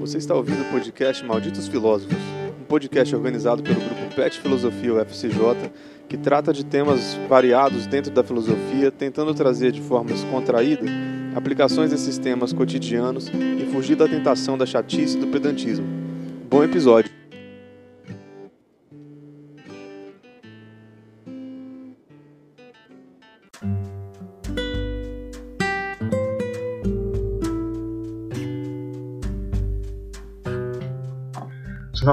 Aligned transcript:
Você 0.00 0.16
está 0.16 0.34
ouvindo 0.34 0.62
o 0.62 0.64
podcast 0.64 1.22
Malditos 1.26 1.68
Filósofos, 1.68 2.16
um 2.58 2.64
podcast 2.64 3.14
organizado 3.14 3.62
pelo 3.62 3.78
grupo 3.78 4.14
PET 4.16 4.40
Filosofia 4.40 4.94
UFCJ, 4.94 5.70
que 6.08 6.16
trata 6.16 6.54
de 6.54 6.64
temas 6.64 7.18
variados 7.28 7.86
dentro 7.86 8.10
da 8.10 8.24
filosofia, 8.24 8.90
tentando 8.90 9.34
trazer 9.34 9.72
de 9.72 9.82
forma 9.82 10.10
descontraída 10.10 10.86
aplicações 11.36 11.90
desses 11.90 12.16
temas 12.16 12.50
cotidianos 12.50 13.28
e 13.28 13.66
fugir 13.70 13.94
da 13.94 14.08
tentação 14.08 14.56
da 14.56 14.64
chatice 14.64 15.18
e 15.18 15.20
do 15.20 15.26
pedantismo. 15.26 15.86
Bom 16.48 16.64
episódio! 16.64 17.19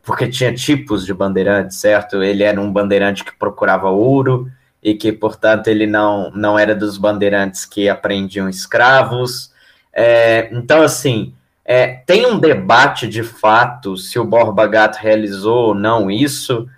porque 0.03 0.29
tinha 0.29 0.55
tipos 0.55 1.05
de 1.05 1.13
bandeirante, 1.13 1.75
certo? 1.75 2.23
Ele 2.23 2.43
era 2.43 2.59
um 2.59 2.73
bandeirante 2.73 3.23
que 3.23 3.37
procurava 3.37 3.91
ouro, 3.91 4.51
e 4.83 4.95
que, 4.95 5.13
portanto, 5.13 5.69
ele 5.69 5.87
não, 5.87 6.31
não 6.31 6.59
era 6.59 6.75
dos 6.75 6.97
bandeirantes 6.97 7.65
que 7.65 7.89
apreendiam 7.89 8.49
escravos. 8.49 9.53
É, 9.93 10.49
então, 10.53 10.83
assim, 10.83 11.35
é, 11.65 11.87
tem 12.07 12.27
um 12.27 12.39
debate 12.39 13.07
de 13.07 13.23
fato 13.23 13.97
se 13.97 14.19
o 14.19 14.25
Borba 14.25 14.67
Gato 14.67 14.97
realizou 14.97 15.69
ou 15.69 15.75
não 15.75 16.11
isso, 16.11 16.69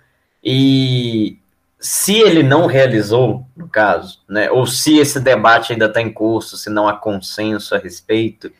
e 0.43 1.37
se 1.79 2.13
ele 2.13 2.43
não 2.43 2.65
realizou, 2.65 3.45
no 3.55 3.67
caso, 3.67 4.21
né, 4.27 4.51
ou 4.51 4.65
se 4.65 4.97
esse 4.97 5.19
debate 5.19 5.73
ainda 5.73 5.85
está 5.85 6.01
em 6.01 6.11
curso, 6.11 6.57
se 6.57 6.69
não 6.69 6.87
há 6.87 6.93
consenso 6.93 7.75
a 7.75 7.77
respeito, 7.77 8.51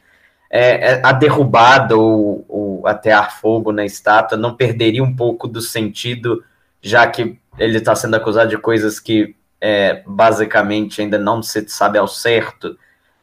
é, 0.49 0.93
é, 0.93 1.01
a 1.03 1.11
derrubada 1.11 1.97
ou, 1.97 2.45
ou 2.47 2.87
atear 2.87 3.39
fogo 3.39 3.71
na 3.71 3.85
estátua 3.85 4.37
não 4.37 4.55
perderia 4.55 5.03
um 5.03 5.15
pouco 5.15 5.47
do 5.47 5.61
sentido, 5.61 6.43
já 6.81 7.07
que 7.07 7.39
ele 7.57 7.77
está 7.77 7.95
sendo 7.95 8.15
acusado 8.15 8.49
de 8.49 8.57
coisas 8.57 8.99
que 8.99 9.35
é, 9.61 10.03
basicamente 10.05 11.01
ainda 11.01 11.17
não 11.17 11.41
se 11.41 11.67
sabe 11.69 11.97
ao 11.97 12.07
certo, 12.07 12.77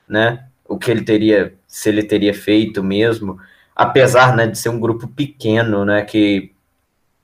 né? 0.08 0.44
O 0.66 0.78
que 0.78 0.90
ele 0.90 1.02
teria, 1.02 1.54
se 1.66 1.88
ele 1.88 2.02
teria 2.02 2.32
feito 2.32 2.82
mesmo, 2.82 3.38
apesar 3.76 4.34
né, 4.34 4.46
de 4.46 4.56
ser 4.56 4.70
um 4.70 4.80
grupo 4.80 5.06
pequeno, 5.08 5.84
né? 5.84 6.02
Que, 6.02 6.52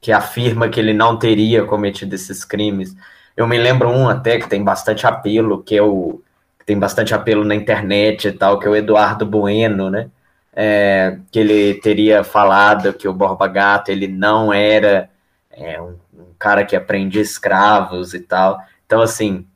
que 0.00 0.12
afirma 0.12 0.68
que 0.68 0.78
ele 0.78 0.92
não 0.92 1.18
teria 1.18 1.64
cometido 1.64 2.14
esses 2.14 2.44
crimes. 2.44 2.94
Eu 3.36 3.46
me 3.46 3.58
lembro 3.58 3.88
um 3.88 4.08
até 4.08 4.38
que 4.38 4.48
tem 4.48 4.62
bastante 4.62 5.06
apelo, 5.06 5.62
que 5.62 5.76
é 5.76 5.82
o 5.82 6.20
que 6.58 6.66
tem 6.66 6.78
bastante 6.78 7.14
apelo 7.14 7.44
na 7.44 7.54
internet 7.54 8.28
e 8.28 8.32
tal, 8.32 8.58
que 8.58 8.66
é 8.66 8.70
o 8.70 8.76
Eduardo 8.76 9.24
Bueno, 9.24 9.90
né? 9.90 10.10
É, 10.54 11.18
que 11.30 11.38
ele 11.38 11.74
teria 11.80 12.24
falado 12.24 12.94
que 12.94 13.06
o 13.06 13.12
Borba 13.12 13.46
Gato 13.46 13.90
ele 13.90 14.08
não 14.08 14.52
era 14.52 15.10
é, 15.50 15.80
um, 15.80 15.96
cara 16.38 16.64
que 16.64 16.76
aprendia 16.76 17.22
escravos 17.22 18.14
e 18.14 18.20
tal. 18.20 18.60
Então, 18.84 19.00
assim, 19.00 19.46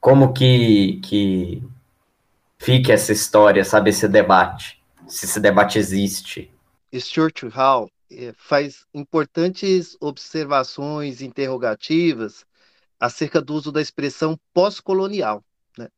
como 0.00 0.32
que, 0.32 1.00
que 1.02 1.62
fica 2.58 2.92
essa 2.92 3.12
história, 3.12 3.64
sabe, 3.64 3.90
esse 3.90 4.08
debate? 4.08 4.82
Se 5.06 5.24
esse 5.24 5.40
debate 5.40 5.78
existe. 5.78 6.50
Stuart 6.94 7.42
Hall 7.52 7.90
eh, 8.10 8.32
faz 8.36 8.86
importantes 8.94 9.96
observações 10.00 11.20
interrogativas 11.20 12.44
acerca 12.98 13.40
do 13.40 13.54
uso 13.54 13.70
da 13.70 13.80
expressão 13.80 14.38
pós-colonial. 14.52 15.44
Né? 15.76 15.88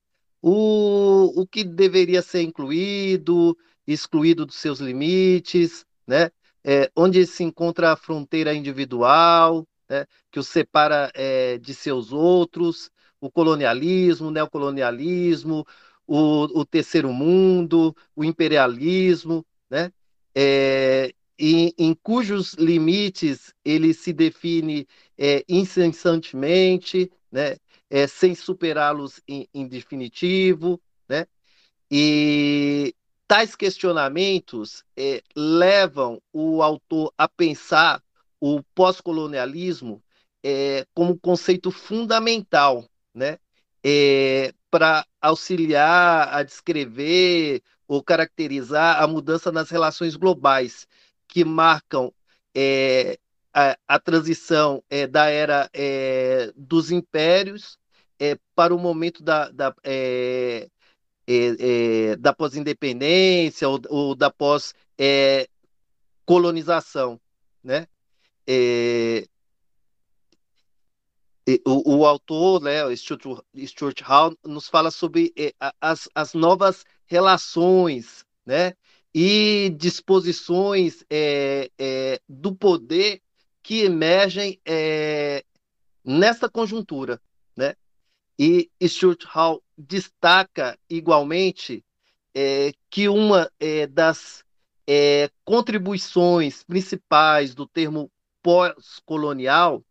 O, 0.43 1.41
o 1.41 1.47
que 1.47 1.65
deveria 1.65 2.23
ser 2.23 2.43
incluído, 2.43 3.57
excluído 3.87 4.45
dos 4.45 4.57
seus 4.57 4.81
limites, 4.81 5.85
né? 6.07 6.31
É, 6.63 6.91
onde 6.95 7.27
se 7.27 7.43
encontra 7.43 7.93
a 7.93 7.97
fronteira 7.97 8.53
individual, 8.53 9.67
né, 9.91 10.07
que 10.31 10.39
o 10.39 10.43
separa 10.45 11.11
é, 11.15 11.59
de 11.59 11.75
seus 11.75 12.13
outros, 12.13 12.93
o 13.21 13.29
colonialismo, 13.29 14.29
o 14.29 14.31
neocolonialismo, 14.31 15.67
o, 16.07 16.61
o 16.61 16.65
terceiro 16.65 17.13
mundo, 17.13 17.95
o 18.15 18.25
imperialismo, 18.25 19.45
né, 19.69 19.93
é, 20.33 21.13
em, 21.37 21.75
em, 21.77 21.93
cujos 21.93 22.55
limites 22.55 23.53
ele 23.65 23.93
se 23.93 24.13
define 24.13 24.87
é, 25.19 25.45
incessantemente, 25.49 27.11
né, 27.33 27.57
é, 27.91 28.07
sem 28.07 28.35
superá-los 28.37 29.21
em, 29.27 29.49
em, 29.53 29.67
definitivo, 29.67 30.81
né, 31.09 31.27
e 31.91 32.95
tais 33.27 33.57
questionamentos 33.57 34.85
é, 34.97 35.21
levam 35.35 36.23
o 36.33 36.63
autor 36.63 37.13
a 37.19 37.29
pensar 37.29 38.01
o 38.41 38.63
pós-colonialismo 38.75 40.03
é, 40.43 40.87
como 40.95 41.19
conceito 41.19 41.71
fundamental, 41.71 42.89
né? 43.15 43.39
É, 43.85 44.53
para 44.71 45.07
auxiliar 45.21 46.33
a 46.33 46.43
descrever 46.43 47.63
ou 47.89 48.03
caracterizar 48.03 49.03
a 49.03 49.07
mudança 49.07 49.51
nas 49.51 49.71
relações 49.71 50.17
globais 50.17 50.87
que 51.27 51.45
marcam 51.45 52.13
é, 52.55 53.19
a, 53.53 53.77
a, 53.89 53.99
transição 53.99 54.83
é, 54.89 55.07
da 55.07 55.27
era 55.27 55.69
é, 55.73 56.53
dos 56.57 56.91
impérios 56.91 57.79
é, 58.19 58.39
para 58.55 58.75
o 58.75 58.79
momento 58.79 59.23
da, 59.23 59.51
da, 59.51 59.75
é, 59.83 60.69
da 62.19 62.33
pós-independência 62.33 63.69
ou, 63.69 63.81
ou, 63.89 64.15
da 64.15 64.31
pós-colonização, 64.31 67.21
né? 67.63 67.87
É, 68.47 69.27
o, 71.67 71.97
o, 71.99 72.07
autor, 72.07 72.61
né, 72.63 72.95
Stuart, 72.95 73.43
Stuart 73.67 74.01
Hall, 74.03 74.37
nos 74.45 74.69
fala 74.69 74.91
sobre 74.91 75.33
é, 75.37 75.53
as, 75.81 76.09
as 76.15 76.35
novas 76.35 76.85
relações 77.07 78.25
né, 78.45 78.75
e 79.15 79.75
disposições 79.77 81.05
é, 81.11 81.71
é, 81.79 82.21
do 82.29 82.55
poder 82.55 83.21
que 83.63 83.83
emergem 83.83 84.61
é, 84.65 85.45
nesta 86.05 86.49
conjuntura. 86.49 87.21
Né? 87.57 87.75
E 88.39 88.71
Stuart 88.87 89.25
Hall 89.25 89.63
destaca 89.77 90.79
igualmente 90.89 91.85
é, 92.35 92.73
que 92.89 93.09
uma 93.09 93.51
é, 93.59 93.87
das 93.87 94.45
contribuições 95.45 96.65
principais 96.65 97.55
do 97.55 97.65
termo 97.65 98.11
pós-colonial 98.43 99.85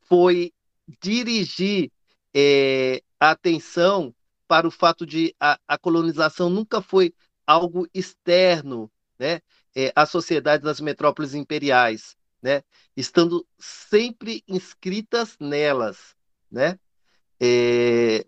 foi 0.00 0.52
dirigir 1.00 1.90
é, 2.34 3.02
a 3.20 3.30
atenção 3.30 4.14
para 4.46 4.66
o 4.66 4.70
fato 4.70 5.04
de 5.04 5.34
a, 5.38 5.58
a 5.68 5.76
colonização 5.76 6.48
nunca 6.48 6.80
foi 6.80 7.12
algo 7.46 7.86
externo 7.92 8.90
né, 9.18 9.40
é, 9.74 9.92
às 9.94 10.10
sociedades 10.10 10.64
das 10.64 10.80
metrópoles 10.80 11.34
imperiais, 11.34 12.16
né, 12.42 12.62
estando 12.96 13.46
sempre 13.58 14.42
inscritas 14.48 15.36
nelas. 15.38 16.16
Né? 16.50 16.78
É, 17.40 18.24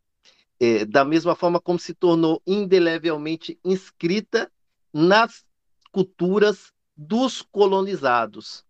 é, 0.61 0.85
da 0.85 1.05
mesma 1.05 1.35
forma 1.35 1.59
como 1.61 1.79
se 1.79 1.95
tornou 1.95 2.43
indelevelmente 2.47 3.59
inscrita 3.65 4.51
nas 4.93 5.45
culturas 5.91 6.73
dos 6.95 7.41
colonizados. 7.41 8.65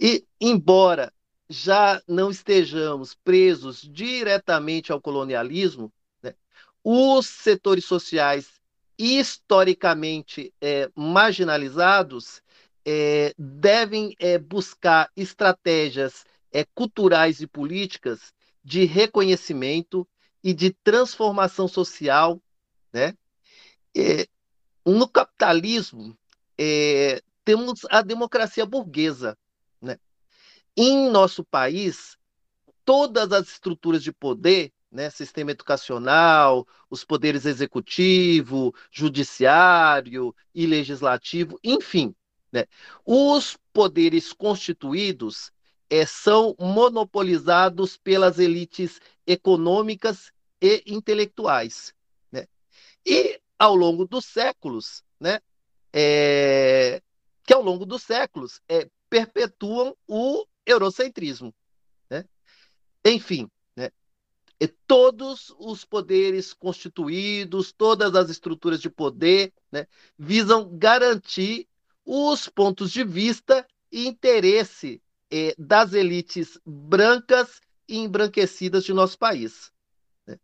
E, 0.00 0.24
embora 0.40 1.12
já 1.48 2.00
não 2.06 2.30
estejamos 2.30 3.14
presos 3.14 3.80
diretamente 3.82 4.92
ao 4.92 5.00
colonialismo, 5.00 5.92
né, 6.22 6.34
os 6.84 7.26
setores 7.26 7.84
sociais 7.84 8.58
historicamente 8.98 10.52
é, 10.60 10.90
marginalizados 10.94 12.42
é, 12.84 13.34
devem 13.38 14.14
é, 14.18 14.38
buscar 14.38 15.10
estratégias 15.16 16.24
é, 16.52 16.64
culturais 16.74 17.40
e 17.40 17.46
políticas 17.46 18.32
de 18.62 18.84
reconhecimento 18.84 20.06
e 20.42 20.52
de 20.52 20.70
transformação 20.82 21.68
social, 21.68 22.42
né? 22.92 23.14
É, 23.96 24.26
no 24.84 25.08
capitalismo 25.08 26.16
é, 26.56 27.22
temos 27.44 27.80
a 27.90 28.02
democracia 28.02 28.64
burguesa? 28.64 29.36
Em 30.80 31.10
nosso 31.10 31.42
país, 31.42 32.16
todas 32.84 33.32
as 33.32 33.48
estruturas 33.48 34.00
de 34.00 34.12
poder, 34.12 34.72
né, 34.92 35.10
sistema 35.10 35.50
educacional, 35.50 36.64
os 36.88 37.02
poderes 37.04 37.44
executivo, 37.46 38.72
judiciário 38.88 40.32
e 40.54 40.66
legislativo, 40.66 41.58
enfim, 41.64 42.14
né, 42.52 42.64
os 43.04 43.58
poderes 43.72 44.32
constituídos 44.32 45.50
é, 45.90 46.06
são 46.06 46.54
monopolizados 46.60 47.96
pelas 47.96 48.38
elites 48.38 49.00
econômicas 49.26 50.30
e 50.62 50.84
intelectuais. 50.86 51.92
Né? 52.30 52.46
E 53.04 53.40
ao 53.58 53.74
longo 53.74 54.06
dos 54.06 54.26
séculos, 54.26 55.02
né, 55.18 55.40
é, 55.92 57.02
que 57.44 57.52
ao 57.52 57.62
longo 57.64 57.84
dos 57.84 58.04
séculos 58.04 58.60
é, 58.68 58.88
perpetuam 59.10 59.96
o 60.06 60.46
eurocentrismo. 60.68 61.54
Né? 62.10 62.24
Enfim, 63.04 63.50
né, 63.74 63.90
todos 64.86 65.54
os 65.58 65.84
poderes 65.84 66.52
constituídos, 66.52 67.72
todas 67.72 68.14
as 68.14 68.30
estruturas 68.30 68.80
de 68.80 68.90
poder, 68.90 69.52
né, 69.72 69.86
visam 70.18 70.68
garantir 70.76 71.66
os 72.04 72.48
pontos 72.48 72.90
de 72.92 73.02
vista 73.04 73.66
e 73.90 74.06
interesse 74.06 75.02
é, 75.30 75.54
das 75.58 75.92
elites 75.92 76.58
brancas 76.64 77.60
e 77.88 77.98
embranquecidas 77.98 78.84
de 78.84 78.92
nosso 78.92 79.18
país. 79.18 79.72
Né? 80.26 80.38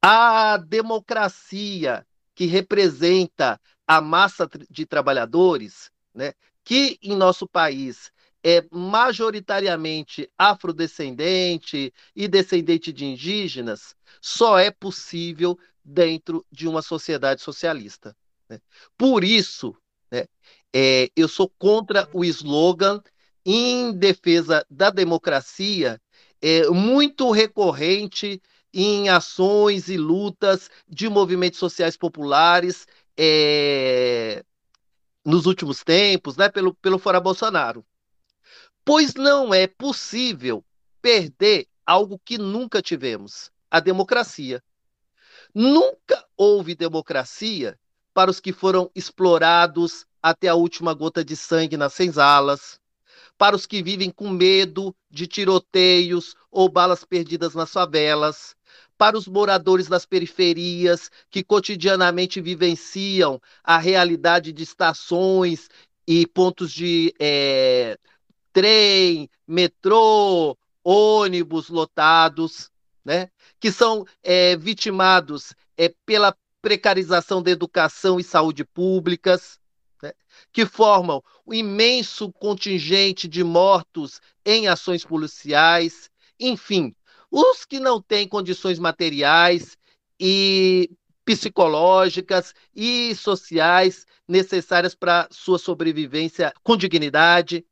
A 0.00 0.56
democracia 0.58 2.06
que 2.34 2.46
representa 2.46 3.60
a 3.86 4.00
massa 4.00 4.48
de 4.70 4.86
trabalhadores, 4.86 5.90
né, 6.14 6.32
que 6.64 6.98
em 7.02 7.14
nosso 7.14 7.46
país 7.46 8.10
é 8.44 8.62
majoritariamente 8.70 10.30
afrodescendente 10.36 11.92
e 12.14 12.28
descendente 12.28 12.92
de 12.92 13.06
indígenas, 13.06 13.96
só 14.20 14.58
é 14.58 14.70
possível 14.70 15.58
dentro 15.82 16.44
de 16.52 16.68
uma 16.68 16.82
sociedade 16.82 17.40
socialista. 17.40 18.14
Né? 18.48 18.60
Por 18.98 19.24
isso, 19.24 19.74
né, 20.10 20.26
é, 20.74 21.10
eu 21.16 21.26
sou 21.26 21.50
contra 21.58 22.08
o 22.12 22.22
slogan 22.24 23.02
em 23.46 23.92
defesa 23.92 24.64
da 24.68 24.90
democracia 24.90 26.00
é 26.40 26.68
muito 26.68 27.30
recorrente 27.30 28.42
em 28.72 29.08
ações 29.08 29.88
e 29.88 29.96
lutas 29.96 30.68
de 30.86 31.08
movimentos 31.08 31.58
sociais 31.58 31.96
populares 31.96 32.86
é, 33.16 34.44
nos 35.24 35.46
últimos 35.46 35.82
tempos, 35.82 36.36
né, 36.36 36.50
pelo, 36.50 36.74
pelo 36.74 36.98
Fora 36.98 37.20
Bolsonaro. 37.20 37.84
Pois 38.84 39.14
não 39.14 39.54
é 39.54 39.66
possível 39.66 40.62
perder 41.00 41.66
algo 41.86 42.20
que 42.22 42.36
nunca 42.36 42.82
tivemos: 42.82 43.50
a 43.70 43.80
democracia. 43.80 44.62
Nunca 45.54 46.24
houve 46.36 46.74
democracia 46.74 47.78
para 48.12 48.30
os 48.30 48.40
que 48.40 48.52
foram 48.52 48.90
explorados 48.94 50.06
até 50.22 50.48
a 50.48 50.54
última 50.54 50.92
gota 50.94 51.24
de 51.24 51.36
sangue 51.36 51.76
nas 51.76 51.92
senzalas, 51.94 52.78
para 53.38 53.56
os 53.56 53.66
que 53.66 53.82
vivem 53.82 54.10
com 54.10 54.28
medo 54.28 54.94
de 55.10 55.26
tiroteios 55.26 56.34
ou 56.50 56.68
balas 56.68 57.04
perdidas 57.04 57.54
nas 57.54 57.70
favelas, 57.70 58.54
para 58.96 59.16
os 59.16 59.26
moradores 59.26 59.88
das 59.88 60.06
periferias 60.06 61.10
que 61.30 61.42
cotidianamente 61.42 62.40
vivenciam 62.40 63.40
a 63.62 63.78
realidade 63.78 64.52
de 64.52 64.62
estações 64.62 65.68
e 66.06 66.26
pontos 66.26 66.70
de 66.70 67.14
é, 67.18 67.98
trem, 68.54 69.28
metrô, 69.46 70.56
ônibus 70.82 71.68
lotados, 71.68 72.70
né? 73.04 73.28
que 73.60 73.70
são 73.70 74.06
é, 74.22 74.56
vitimados 74.56 75.52
é, 75.76 75.92
pela 76.06 76.34
precarização 76.62 77.42
da 77.42 77.50
educação 77.50 78.18
e 78.18 78.24
saúde 78.24 78.64
públicas, 78.64 79.60
né, 80.02 80.12
que 80.50 80.64
formam 80.64 81.22
um 81.46 81.52
imenso 81.52 82.32
contingente 82.32 83.28
de 83.28 83.44
mortos 83.44 84.18
em 84.46 84.66
ações 84.66 85.04
policiais, 85.04 86.10
enfim, 86.40 86.94
os 87.30 87.66
que 87.66 87.78
não 87.78 88.00
têm 88.00 88.26
condições 88.26 88.78
materiais 88.78 89.76
e 90.18 90.88
psicológicas 91.22 92.54
e 92.74 93.14
sociais 93.14 94.06
necessárias 94.26 94.94
para 94.94 95.28
sua 95.30 95.58
sobrevivência 95.58 96.50
com 96.62 96.78
dignidade? 96.78 97.62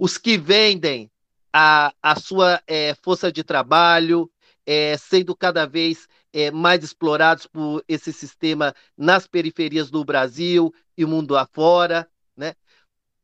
Os 0.00 0.16
que 0.16 0.38
vendem 0.38 1.10
a, 1.52 1.92
a 2.02 2.18
sua 2.18 2.62
é, 2.66 2.94
força 3.02 3.30
de 3.30 3.44
trabalho, 3.44 4.30
é, 4.64 4.96
sendo 4.96 5.36
cada 5.36 5.66
vez 5.66 6.08
é, 6.32 6.50
mais 6.50 6.82
explorados 6.82 7.46
por 7.46 7.84
esse 7.86 8.10
sistema 8.10 8.74
nas 8.96 9.26
periferias 9.26 9.90
do 9.90 10.02
Brasil 10.02 10.72
e 10.96 11.04
mundo 11.04 11.36
afora, 11.36 12.08
né? 12.34 12.54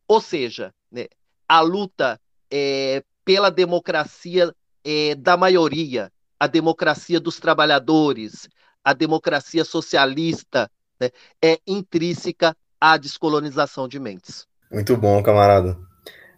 Ou 0.07 0.21
seja, 0.21 0.75
né, 0.93 1.07
a 1.49 1.63
luta 1.63 2.21
é, 2.51 3.03
pela 3.25 3.51
democracia 3.51 4.55
é, 4.85 5.15
da 5.15 5.35
maioria, 5.35 6.13
a 6.39 6.47
democracia 6.47 7.19
dos 7.19 7.41
trabalhadores, 7.41 8.51
a 8.85 8.93
democracia 8.93 9.65
socialista, 9.65 10.71
né, 11.01 11.09
é 11.43 11.59
intrínseca 11.67 12.55
à 12.79 12.99
descolonização 12.99 13.89
de 13.89 13.99
mentes. 13.99 14.47
Muito 14.71 14.95
bom, 14.95 15.23
camarada. 15.23 15.96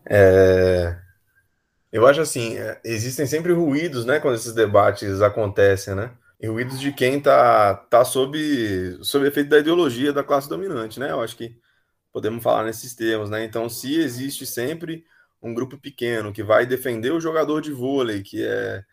É... 0.09 0.97
Eu 1.91 2.07
acho 2.07 2.21
assim, 2.21 2.57
é, 2.59 2.81
existem 2.85 3.27
sempre 3.27 3.53
ruídos, 3.53 4.05
né, 4.05 4.21
quando 4.21 4.35
esses 4.35 4.53
debates 4.55 5.23
acontecem, 5.23 5.95
né? 5.95 6.13
E 6.41 6.47
ruídos 6.47 6.79
de 6.81 6.93
quem 6.93 7.21
tá, 7.21 7.75
tá 7.75 8.05
sob, 8.05 8.39
sob 9.03 9.27
efeito 9.27 9.49
da 9.51 9.59
ideologia 9.59 10.13
da 10.13 10.23
classe 10.23 10.49
dominante, 10.49 11.01
né? 11.01 11.11
Eu 11.11 11.21
acho 11.23 11.37
que 11.37 11.59
podemos 12.13 12.43
falar 12.43 12.65
nesses 12.65 12.95
termos, 12.95 13.31
né? 13.31 13.45
Então, 13.45 13.69
se 13.69 13.99
existe 14.01 14.47
sempre 14.47 15.05
um 15.43 15.55
grupo 15.55 15.79
pequeno 15.79 16.33
que 16.33 16.43
vai 16.43 16.67
defender 16.67 17.13
o 17.13 17.21
jogador 17.21 17.61
de 17.61 17.73
vôlei 17.73 18.23
que 18.23 18.45
é 18.45 18.85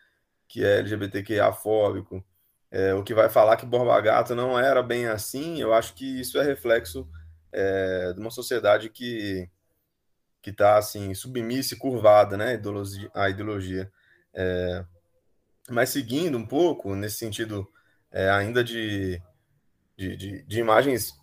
que 0.48 0.64
é 0.64 0.78
LGBTQIA-fóbico, 0.78 2.24
é, 2.70 2.94
o 2.94 3.02
que 3.02 3.14
vai 3.14 3.28
falar 3.28 3.56
que 3.56 3.66
Borba 3.66 4.00
Gato 4.00 4.34
não 4.34 4.58
era 4.58 4.82
bem 4.82 5.06
assim, 5.06 5.60
eu 5.60 5.74
acho 5.74 5.94
que 5.94 6.20
isso 6.20 6.38
é 6.38 6.44
reflexo 6.44 7.08
é, 7.52 8.12
de 8.12 8.20
uma 8.20 8.30
sociedade 8.30 8.88
que 8.90 9.48
que 10.46 10.50
está 10.50 10.78
assim 10.78 11.12
submissa 11.12 11.74
e 11.74 11.76
curvada, 11.76 12.36
né, 12.36 12.54
ideologia, 12.54 13.10
a 13.12 13.28
ideologia. 13.28 13.90
É, 14.32 14.84
mas 15.68 15.88
seguindo 15.90 16.38
um 16.38 16.46
pouco 16.46 16.94
nesse 16.94 17.16
sentido 17.16 17.68
é, 18.12 18.30
ainda 18.30 18.62
de, 18.62 19.20
de, 19.96 20.16
de, 20.16 20.42
de, 20.44 20.60
imagens 20.60 21.14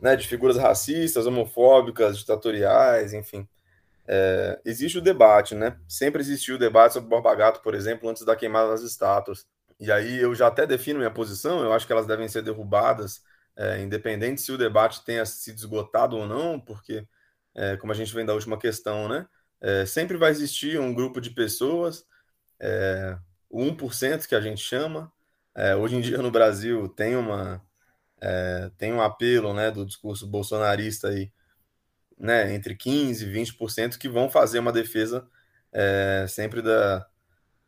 né, 0.00 0.16
de 0.16 0.26
figuras 0.26 0.56
racistas, 0.56 1.26
homofóbicas, 1.26 2.16
ditatoriais, 2.16 3.12
enfim. 3.12 3.46
É, 4.08 4.58
existe 4.64 4.96
o 4.96 5.02
debate, 5.02 5.54
né? 5.54 5.76
Sempre 5.86 6.22
existiu 6.22 6.54
o 6.54 6.58
debate 6.58 6.94
sobre 6.94 7.10
Borba 7.10 7.34
Gato, 7.34 7.60
por 7.60 7.74
exemplo, 7.74 8.08
antes 8.08 8.24
da 8.24 8.34
queimada 8.34 8.70
das 8.70 8.80
estátuas. 8.80 9.46
E 9.78 9.92
aí 9.92 10.18
eu 10.18 10.34
já 10.34 10.46
até 10.46 10.66
defino 10.66 11.00
minha 11.00 11.10
posição, 11.10 11.62
eu 11.62 11.70
acho 11.74 11.86
que 11.86 11.92
elas 11.92 12.06
devem 12.06 12.28
ser 12.28 12.40
derrubadas, 12.40 13.22
é, 13.54 13.82
independente 13.82 14.40
se 14.40 14.50
o 14.50 14.56
debate 14.56 15.04
tenha 15.04 15.26
sido 15.26 15.58
esgotado 15.58 16.16
ou 16.16 16.26
não, 16.26 16.58
porque 16.58 17.06
é, 17.60 17.76
como 17.76 17.92
a 17.92 17.94
gente 17.94 18.14
vem 18.14 18.24
da 18.24 18.32
última 18.32 18.58
questão, 18.58 19.06
né? 19.06 19.26
É, 19.60 19.84
sempre 19.84 20.16
vai 20.16 20.30
existir 20.30 20.80
um 20.80 20.94
grupo 20.94 21.20
de 21.20 21.28
pessoas, 21.30 22.06
é, 22.58 23.18
o 23.50 23.60
1% 23.62 24.26
que 24.26 24.34
a 24.34 24.40
gente 24.40 24.62
chama. 24.62 25.12
É, 25.54 25.76
hoje 25.76 25.96
em 25.96 26.00
dia 26.00 26.18
no 26.18 26.30
Brasil 26.30 26.88
tem 26.88 27.16
uma 27.16 27.62
é, 28.22 28.70
tem 28.78 28.92
um 28.94 29.02
apelo 29.02 29.52
né, 29.52 29.70
do 29.70 29.84
discurso 29.84 30.26
bolsonarista 30.26 31.08
aí, 31.08 31.30
né, 32.18 32.54
entre 32.54 32.74
15% 32.74 33.22
e 33.22 33.26
20% 33.26 33.98
que 33.98 34.08
vão 34.08 34.30
fazer 34.30 34.58
uma 34.58 34.72
defesa 34.72 35.26
é, 35.72 36.26
sempre 36.28 36.62
da, 36.62 37.06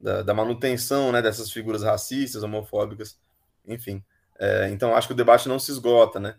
da, 0.00 0.22
da, 0.22 0.34
manutenção 0.34 1.12
né, 1.12 1.20
dessas 1.22 1.50
figuras 1.50 1.82
racistas, 1.82 2.42
homofóbicas, 2.42 3.18
enfim. 3.66 4.02
Então 4.72 4.96
acho 4.96 5.06
que 5.06 5.14
o 5.14 5.16
debate 5.16 5.48
não 5.48 5.58
se 5.58 5.70
esgota, 5.70 6.18
né? 6.18 6.34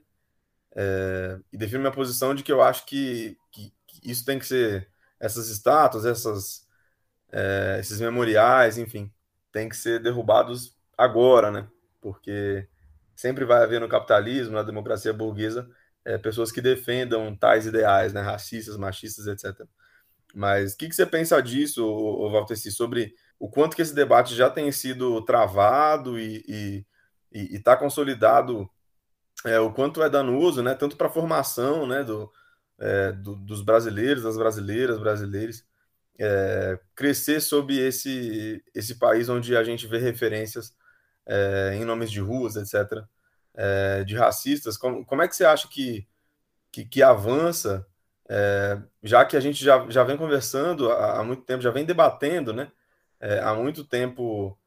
É, 0.76 1.40
e 1.52 1.58
defino 1.58 1.82
minha 1.82 1.92
posição 1.92 2.34
de 2.34 2.44
que 2.44 2.52
eu 2.52 2.62
acho 2.62 2.86
que, 2.86 3.38
que, 3.52 3.72
que 3.88 4.12
isso 4.12 4.26
tem 4.26 4.40
que 4.40 4.46
ser 4.46 4.90
essas 5.20 5.50
estátuas, 5.50 6.06
essas, 6.06 6.68
é, 7.32 7.78
esses 7.80 8.00
memoriais, 8.02 8.78
enfim, 8.78 9.12
tem 9.52 9.70
que 9.70 9.78
ser 9.78 10.02
derrubados 10.02 10.76
agora, 10.98 11.52
né? 11.52 11.68
Porque 12.02 12.68
sempre 13.16 13.46
vai 13.46 13.64
haver 13.64 13.80
no 13.80 13.88
capitalismo, 13.88 14.56
na 14.56 14.64
democracia 14.64 15.14
burguesa, 15.14 15.70
é, 16.04 16.18
pessoas 16.18 16.52
que 16.52 16.62
defendam 16.62 17.36
tais 17.36 17.66
ideais, 17.66 18.12
né? 18.14 18.22
Racistas, 18.22 18.76
machistas, 18.76 19.28
etc. 19.28 19.66
Mas 20.34 20.74
o 20.74 20.78
que, 20.78 20.90
que, 20.90 20.96
você 20.96 21.06
pensa 21.06 21.42
disso, 21.42 21.86
Walter, 22.32 22.56
sobre 22.56 23.14
o 23.40 23.48
quanto 23.48 23.76
que 23.76 23.82
esse 23.82 23.94
debate 23.94 24.36
já 24.36 24.50
tem 24.50 24.72
sido 24.72 25.22
travado 25.24 26.20
e 26.20 26.86
está 27.32 27.78
consolidado, 27.78 28.70
é, 29.46 29.60
o 29.60 29.72
quanto 29.74 30.02
é 30.02 30.10
danoso, 30.10 30.64
né? 30.64 30.74
Tanto 30.74 30.96
para 30.98 31.08
a 31.08 31.12
formação, 31.12 31.86
né? 31.88 32.04
Do, 32.04 32.32
é, 32.80 33.12
do, 33.12 33.36
dos 33.36 33.62
brasileiros, 33.62 34.24
das 34.24 34.38
brasileiras, 34.38 35.00
brasileiros, 35.00 35.64
é, 36.20 36.80
crescer 36.96 37.42
sob 37.42 37.78
esse, 37.78 38.64
esse 38.74 38.96
país 38.96 39.30
onde 39.30 39.56
a 39.56 39.64
gente 39.64 39.88
vê 39.88 39.98
referências 40.00 40.76
é, 41.26 41.74
em 41.76 41.86
nomes 41.86 42.12
de 42.12 42.20
ruas, 42.20 42.56
etc., 42.56 43.04
é, 43.54 44.04
de 44.04 44.16
racistas. 44.16 44.78
Como, 44.78 45.06
como 45.06 45.22
é 45.22 45.28
que 45.28 45.36
você 45.36 45.46
acha 45.46 45.68
que, 45.68 46.08
que, 46.72 46.86
que 46.86 47.04
avança, 47.04 47.86
é, 48.30 48.82
já 49.02 49.26
que 49.26 49.38
a 49.38 49.40
gente 49.40 49.64
já, 49.64 49.86
já 49.90 50.04
vem 50.04 50.18
conversando 50.18 50.92
há, 50.92 51.20
há 51.20 51.24
muito 51.24 51.44
tempo, 51.44 51.62
já 51.64 51.72
vem 51.72 51.86
debatendo 51.86 52.54
né, 52.54 52.72
há 53.42 53.54
muito 53.56 53.86
tempo 53.86 54.58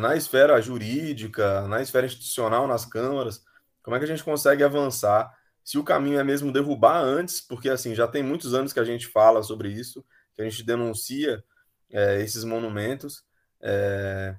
na 0.00 0.14
esfera 0.14 0.60
jurídica, 0.60 1.66
na 1.68 1.82
esfera 1.82 2.06
institucional, 2.06 2.66
nas 2.68 2.84
câmaras, 2.84 3.42
como 3.84 3.94
é 3.94 3.98
que 3.98 4.04
a 4.06 4.08
gente 4.08 4.24
consegue 4.24 4.64
avançar 4.64 5.30
se 5.62 5.78
o 5.78 5.84
caminho 5.84 6.18
é 6.18 6.24
mesmo 6.24 6.50
derrubar 6.50 7.00
antes, 7.00 7.40
porque 7.40 7.68
assim 7.68 7.94
já 7.94 8.08
tem 8.08 8.22
muitos 8.22 8.54
anos 8.54 8.72
que 8.72 8.80
a 8.80 8.84
gente 8.84 9.06
fala 9.06 9.42
sobre 9.42 9.68
isso, 9.68 10.04
que 10.34 10.42
a 10.42 10.44
gente 10.44 10.62
denuncia 10.62 11.44
é, 11.90 12.20
esses 12.20 12.44
monumentos. 12.44 13.22
É, 13.60 14.34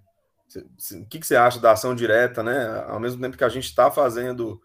o 0.94 1.06
que, 1.06 1.20
que, 1.20 1.26
você 1.26 1.36
acha 1.36 1.60
da 1.60 1.72
ação 1.72 1.96
direta, 1.96 2.44
né? 2.44 2.84
Ao 2.88 3.00
mesmo 3.00 3.22
tempo 3.22 3.38
que 3.38 3.44
a 3.44 3.50
gente 3.50 3.66
está 3.66 3.90
fazendo 3.90 4.62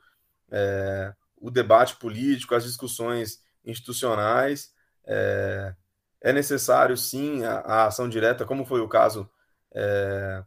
é, 0.51 1.15
o 1.37 1.51
debate 1.51 1.97
político, 1.97 2.55
as 2.55 2.65
discussões 2.65 3.43
institucionais, 3.65 4.73
é, 5.07 5.75
é 6.23 6.33
necessário 6.33 6.97
sim 6.97 7.45
a, 7.45 7.61
a, 7.61 7.87
ação 7.87 8.09
direta, 8.09 8.45
como 8.45 8.65
foi 8.65 8.81
o 8.81 8.89
caso 8.89 9.31
é, 9.75 10.43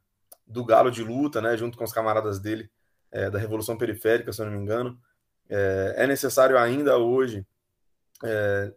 do 0.45 0.65
Galo 0.65 0.91
de 0.91 1.03
Luta, 1.03 1.39
né? 1.39 1.55
Junto 1.55 1.77
com 1.77 1.83
os 1.83 1.93
camaradas 1.93 2.39
dele 2.39 2.69
é, 3.13 3.29
da 3.29 3.37
Revolução 3.37 3.77
Periférica, 3.77 4.33
se 4.33 4.41
eu 4.41 4.47
não 4.47 4.53
me 4.53 4.59
engano. 4.59 4.99
É, 5.47 5.93
é 5.99 6.07
necessário 6.07 6.57
ainda 6.57 6.97
hoje 6.97 7.45
é, 8.23 8.73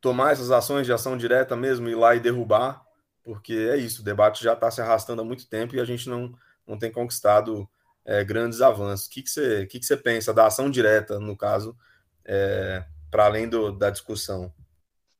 tomar 0.00 0.32
essas 0.32 0.50
ações 0.50 0.86
de 0.86 0.92
ação 0.92 1.16
direta 1.16 1.56
mesmo, 1.56 1.88
ir 1.88 1.96
lá 1.96 2.14
e 2.14 2.20
derrubar, 2.20 2.82
porque 3.22 3.52
é 3.72 3.76
isso, 3.76 4.00
o 4.00 4.04
debate 4.04 4.42
já 4.42 4.54
está 4.54 4.70
se 4.70 4.80
arrastando 4.80 5.20
há 5.20 5.24
muito 5.24 5.48
tempo 5.48 5.74
e 5.74 5.80
a 5.80 5.84
gente 5.84 6.08
não, 6.08 6.32
não 6.66 6.78
tem 6.78 6.90
conquistado 6.92 7.68
é, 8.04 8.24
grandes 8.24 8.60
avanços. 8.60 9.06
O 9.06 9.10
que, 9.10 9.22
que, 9.22 9.30
você, 9.30 9.66
que, 9.66 9.80
que 9.80 9.84
você 9.84 9.96
pensa 9.96 10.32
da 10.32 10.46
ação 10.46 10.70
direta, 10.70 11.18
no 11.18 11.36
caso, 11.36 11.76
é, 12.24 12.84
para 13.10 13.26
além 13.26 13.48
do, 13.48 13.72
da 13.72 13.90
discussão? 13.90 14.52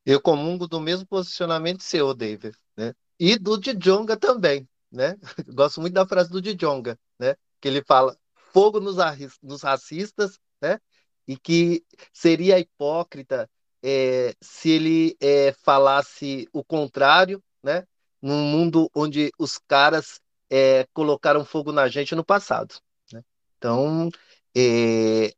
Eu 0.06 0.20
comungo 0.20 0.66
do 0.66 0.80
mesmo 0.80 1.06
posicionamento 1.06 1.82
seu, 1.82 2.14
David, 2.14 2.56
né? 2.76 2.94
E 3.18 3.38
do 3.38 3.58
Djonga 3.58 4.16
também, 4.16 4.66
né? 4.90 5.16
Gosto 5.54 5.80
muito 5.80 5.92
da 5.92 6.06
frase 6.06 6.30
do 6.30 6.40
Djonga, 6.40 6.98
né? 7.18 7.34
Que 7.60 7.68
ele 7.68 7.82
fala 7.86 8.16
fogo 8.52 8.80
nos, 8.80 8.96
nos 9.42 9.62
racistas 9.62 10.38
né? 10.60 10.78
E 11.26 11.36
que 11.36 11.84
seria 12.12 12.58
hipócrita 12.58 13.48
é, 13.82 14.34
se 14.40 14.70
ele 14.70 15.16
é, 15.20 15.52
falasse 15.52 16.48
o 16.52 16.62
contrário, 16.62 17.42
né? 17.62 17.86
Num 18.20 18.42
mundo 18.42 18.90
onde 18.94 19.32
os 19.38 19.58
caras 19.58 20.20
é, 20.50 20.86
colocaram 20.92 21.44
fogo 21.44 21.72
na 21.72 21.88
gente 21.88 22.14
no 22.14 22.24
passado. 22.24 22.74
Né? 23.12 23.24
Então, 23.56 24.10
é, 24.54 25.32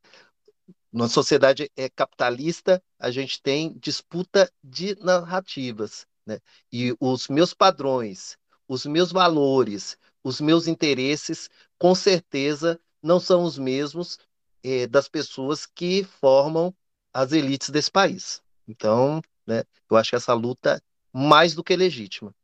na 0.92 1.08
sociedade 1.08 1.70
é, 1.76 1.88
capitalista, 1.88 2.82
a 2.98 3.10
gente 3.10 3.40
tem 3.40 3.72
disputa 3.78 4.50
de 4.64 4.96
narrativas. 4.98 6.06
Né? 6.26 6.40
E 6.72 6.96
os 6.98 7.28
meus 7.28 7.54
padrões, 7.54 8.36
os 8.66 8.84
meus 8.84 9.12
valores, 9.12 9.96
os 10.24 10.40
meus 10.40 10.66
interesses, 10.66 11.48
com 11.78 11.94
certeza 11.94 12.80
não 13.02 13.18
são 13.18 13.42
os 13.44 13.58
mesmos 13.58 14.18
eh, 14.62 14.86
das 14.86 15.08
pessoas 15.08 15.66
que 15.66 16.04
formam 16.04 16.74
as 17.12 17.32
elites 17.32 17.70
desse 17.70 17.90
país. 17.90 18.40
Então, 18.66 19.20
né, 19.46 19.64
eu 19.90 19.96
acho 19.96 20.10
que 20.10 20.16
essa 20.16 20.32
luta 20.32 20.82
mais 21.12 21.54
do 21.54 21.64
que 21.64 21.76
legítima, 21.76 22.34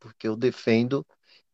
porque 0.00 0.26
eu 0.26 0.36
defendo 0.36 1.06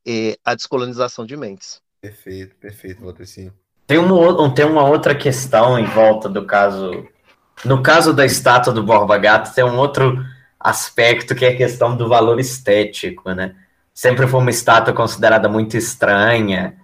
eh, 0.06 0.38
a 0.44 0.54
descolonização 0.54 1.26
de 1.26 1.36
mentes. 1.36 1.80
Perfeito, 2.00 2.56
perfeito, 2.56 3.04
Valtecinho. 3.04 3.52
Tem 3.86 3.98
uma, 3.98 4.54
tem 4.54 4.64
uma 4.64 4.84
outra 4.84 5.14
questão 5.14 5.78
em 5.78 5.84
volta 5.84 6.28
do 6.28 6.46
caso. 6.46 7.06
No 7.64 7.82
caso 7.82 8.12
da 8.12 8.24
estátua 8.24 8.72
do 8.72 8.82
Borba 8.82 9.18
Gato, 9.18 9.54
tem 9.54 9.62
um 9.62 9.76
outro 9.76 10.24
aspecto 10.58 11.34
que 11.34 11.44
é 11.44 11.48
a 11.48 11.56
questão 11.56 11.96
do 11.96 12.08
valor 12.08 12.40
estético, 12.40 13.32
né? 13.32 13.54
Sempre 13.92 14.26
foi 14.26 14.40
uma 14.40 14.50
estátua 14.50 14.94
considerada 14.94 15.48
muito 15.48 15.76
estranha. 15.76 16.76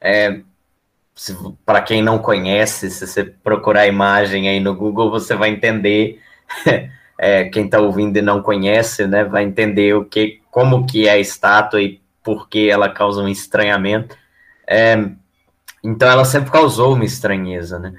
É, 0.00 0.40
para 1.66 1.82
quem 1.82 2.02
não 2.02 2.18
conhece, 2.18 2.90
se 2.90 3.06
você 3.06 3.24
procurar 3.24 3.82
a 3.82 3.86
imagem 3.86 4.48
aí 4.48 4.60
no 4.60 4.74
Google, 4.74 5.10
você 5.10 5.34
vai 5.34 5.50
entender. 5.50 6.20
é, 7.18 7.44
quem 7.46 7.64
está 7.64 7.80
ouvindo 7.80 8.16
e 8.16 8.22
não 8.22 8.40
conhece, 8.40 9.06
né, 9.06 9.24
vai 9.24 9.42
entender 9.42 9.94
o 9.94 10.04
que, 10.04 10.40
como 10.50 10.86
que 10.86 11.08
é 11.08 11.12
a 11.12 11.18
estátua 11.18 11.82
e 11.82 12.00
por 12.22 12.48
que 12.48 12.70
ela 12.70 12.88
causa 12.88 13.20
um 13.20 13.28
estranhamento. 13.28 14.16
É, 14.66 14.96
então, 15.82 16.08
ela 16.08 16.24
sempre 16.24 16.50
causou 16.50 16.94
uma 16.94 17.04
estranheza, 17.04 17.78
né? 17.78 17.94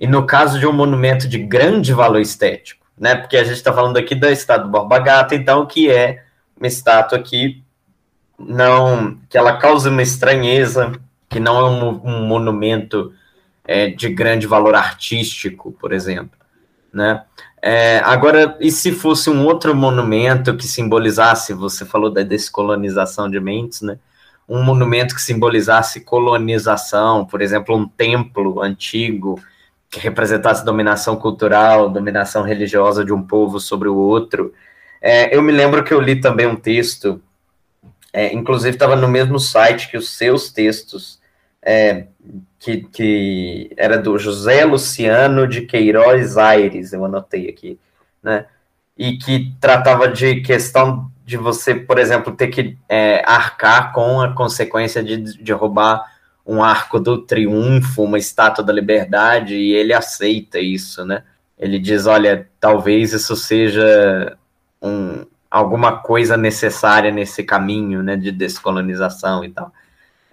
E 0.00 0.06
no 0.06 0.26
caso 0.26 0.58
de 0.58 0.66
um 0.66 0.72
monumento 0.72 1.28
de 1.28 1.38
grande 1.38 1.92
valor 1.92 2.20
estético, 2.20 2.84
né? 2.98 3.14
Porque 3.14 3.36
a 3.36 3.44
gente 3.44 3.56
está 3.56 3.72
falando 3.72 3.96
aqui 3.96 4.14
da 4.14 4.30
estátua 4.30 4.64
do 4.64 4.70
Borba 4.70 4.98
Gato, 4.98 5.34
então, 5.34 5.66
que 5.66 5.90
é 5.90 6.24
uma 6.56 6.66
estátua 6.66 7.18
que 7.20 7.62
não, 8.38 9.18
que 9.28 9.38
ela 9.38 9.58
causa 9.58 9.90
uma 9.90 10.02
estranheza, 10.02 10.92
que 11.28 11.40
não 11.40 11.58
é 11.58 11.64
um, 11.70 11.88
um 12.04 12.26
monumento 12.26 13.12
é, 13.66 13.88
de 13.88 14.08
grande 14.08 14.46
valor 14.46 14.74
artístico, 14.74 15.72
por 15.72 15.92
exemplo. 15.92 16.38
Né? 16.92 17.22
É, 17.60 17.98
agora, 18.04 18.56
e 18.60 18.70
se 18.70 18.92
fosse 18.92 19.30
um 19.30 19.44
outro 19.44 19.74
monumento 19.74 20.56
que 20.56 20.66
simbolizasse, 20.66 21.52
você 21.52 21.84
falou 21.84 22.10
da 22.10 22.22
descolonização 22.22 23.30
de 23.30 23.40
mentes, 23.40 23.80
né? 23.82 23.98
um 24.48 24.62
monumento 24.62 25.14
que 25.14 25.22
simbolizasse 25.22 26.02
colonização, 26.02 27.24
por 27.24 27.40
exemplo, 27.40 27.76
um 27.76 27.88
templo 27.88 28.62
antigo 28.62 29.40
que 29.90 30.00
representasse 30.00 30.64
dominação 30.64 31.16
cultural, 31.16 31.88
dominação 31.88 32.42
religiosa 32.42 33.04
de 33.04 33.12
um 33.12 33.22
povo 33.22 33.58
sobre 33.58 33.88
o 33.88 33.96
outro. 33.96 34.52
É, 35.00 35.34
eu 35.34 35.40
me 35.40 35.52
lembro 35.52 35.84
que 35.84 35.94
eu 35.94 36.00
li 36.00 36.20
também 36.20 36.46
um 36.46 36.56
texto, 36.56 37.22
é, 38.14 38.32
inclusive 38.32 38.76
estava 38.76 38.94
no 38.94 39.08
mesmo 39.08 39.40
site 39.40 39.90
que 39.90 39.96
os 39.96 40.10
seus 40.10 40.52
textos, 40.52 41.20
é, 41.60 42.06
que, 42.60 42.82
que 42.84 43.72
era 43.76 43.98
do 43.98 44.16
José 44.16 44.64
Luciano 44.64 45.48
de 45.48 45.62
Queiroz 45.62 46.38
Aires, 46.38 46.92
eu 46.92 47.04
anotei 47.04 47.48
aqui, 47.48 47.76
né? 48.22 48.46
E 48.96 49.18
que 49.18 49.52
tratava 49.60 50.06
de 50.06 50.42
questão 50.42 51.10
de 51.26 51.36
você, 51.36 51.74
por 51.74 51.98
exemplo, 51.98 52.36
ter 52.36 52.46
que 52.48 52.78
é, 52.88 53.20
arcar 53.26 53.92
com 53.92 54.20
a 54.20 54.32
consequência 54.32 55.02
de, 55.02 55.16
de 55.42 55.52
roubar 55.52 56.04
um 56.46 56.62
arco 56.62 57.00
do 57.00 57.18
triunfo, 57.18 58.04
uma 58.04 58.18
estátua 58.18 58.62
da 58.62 58.72
liberdade, 58.72 59.56
e 59.56 59.72
ele 59.72 59.92
aceita 59.92 60.60
isso, 60.60 61.04
né? 61.04 61.24
Ele 61.58 61.80
diz, 61.80 62.06
olha, 62.06 62.48
talvez 62.60 63.12
isso 63.12 63.34
seja 63.34 64.36
um, 64.80 65.24
alguma 65.58 66.00
coisa 66.02 66.36
necessária 66.36 67.10
nesse 67.12 67.44
caminho, 67.44 68.02
né, 68.02 68.16
de 68.16 68.32
descolonização 68.32 69.44
e 69.44 69.50
tal. 69.52 69.72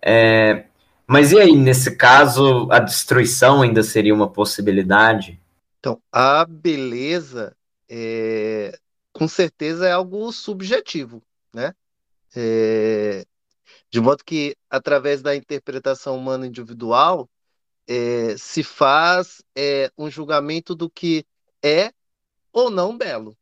É, 0.01 0.65
mas 1.07 1.31
e 1.31 1.39
aí, 1.39 1.55
nesse 1.55 1.95
caso, 1.95 2.67
a 2.71 2.79
destruição 2.79 3.61
ainda 3.61 3.83
seria 3.83 4.13
uma 4.13 4.29
possibilidade? 4.31 5.39
Então, 5.79 6.01
a 6.11 6.45
beleza, 6.45 7.55
é, 7.89 8.77
com 9.13 9.27
certeza, 9.27 9.87
é 9.87 9.91
algo 9.91 10.31
subjetivo, 10.31 11.21
né? 11.53 11.73
É, 12.35 13.25
De 13.91 13.99
modo 14.01 14.23
que, 14.25 14.55
através 14.69 15.21
da 15.21 15.35
interpretação 15.35 16.17
humana 16.17 16.47
individual, 16.47 17.29
é, 17.87 18.35
se 18.37 18.63
faz 18.63 19.43
é, 19.55 19.91
um 19.97 20.09
julgamento 20.09 20.75
do 20.75 20.89
que 20.89 21.25
é 21.63 21.91
ou 22.53 22.69
não 22.71 22.97
belo. 22.97 23.37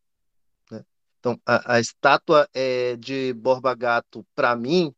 Então, 1.20 1.40
a, 1.46 1.76
a 1.76 1.80
estátua 1.80 2.48
é, 2.54 2.96
de 2.96 3.34
Borba 3.34 3.76
Gato, 3.76 4.26
para 4.34 4.56
mim, 4.56 4.94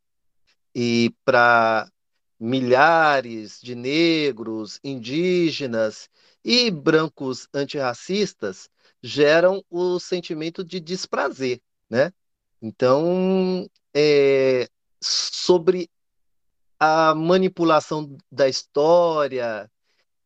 e 0.74 1.14
para 1.24 1.90
milhares 2.38 3.60
de 3.60 3.74
negros, 3.74 4.80
indígenas 4.82 6.08
e 6.44 6.70
brancos 6.70 7.48
antirracistas, 7.54 8.68
geram 9.02 9.64
o 9.70 9.98
sentimento 9.98 10.64
de 10.64 10.80
desprazer, 10.80 11.60
né? 11.90 12.12
Então, 12.60 13.68
é, 13.94 14.68
sobre 15.00 15.90
a 16.78 17.14
manipulação 17.14 18.16
da 18.30 18.48
história 18.48 19.70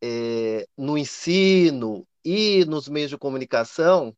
é, 0.02 0.66
no 0.76 0.96
ensino 0.96 2.06
e 2.24 2.64
nos 2.66 2.88
meios 2.88 3.10
de 3.10 3.18
comunicação, 3.18 4.14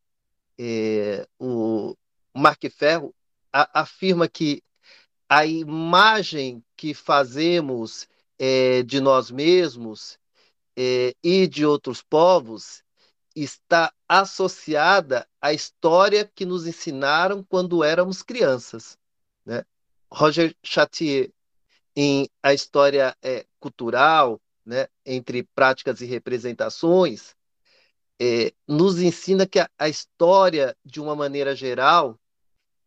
é, 0.59 1.27
o 1.39 1.95
Mark 2.35 2.63
Ferro 2.71 3.15
a, 3.53 3.81
afirma 3.83 4.29
que 4.29 4.63
a 5.29 5.47
imagem 5.47 6.65
que 6.77 6.95
fazemos 6.95 8.09
é, 8.39 8.83
de 8.83 9.01
nós 9.01 9.31
mesmos 9.31 10.19
é, 10.77 11.15
e 11.23 11.47
de 11.47 11.67
outros 11.67 12.03
povos 12.03 12.83
está 13.35 13.93
associada 14.09 15.29
à 15.41 15.53
história 15.53 16.31
que 16.35 16.45
nos 16.45 16.67
ensinaram 16.67 17.43
quando 17.43 17.85
éramos 17.85 18.23
crianças. 18.23 18.99
Né? 19.45 19.65
Roger 20.11 20.55
Chatier, 20.63 21.31
em 21.95 22.29
A 22.43 22.55
História 22.55 23.17
é, 23.23 23.45
Cultural, 23.59 24.41
né, 24.65 24.87
entre 25.05 25.43
práticas 25.43 26.01
e 26.01 26.07
representações, 26.07 27.35
é, 28.21 28.53
nos 28.67 28.99
ensina 29.01 29.47
que 29.47 29.59
a, 29.61 29.71
a, 29.79 29.89
história, 29.89 30.77
de 30.85 31.01
uma 31.01 31.15
maneira 31.15 31.55
geral, 31.55 32.19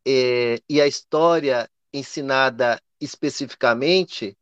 é, 0.06 0.62
e 0.70 0.82
a 0.82 0.88
história 0.88 1.70
ensinada 1.94 2.82
especificamente, 3.00 4.38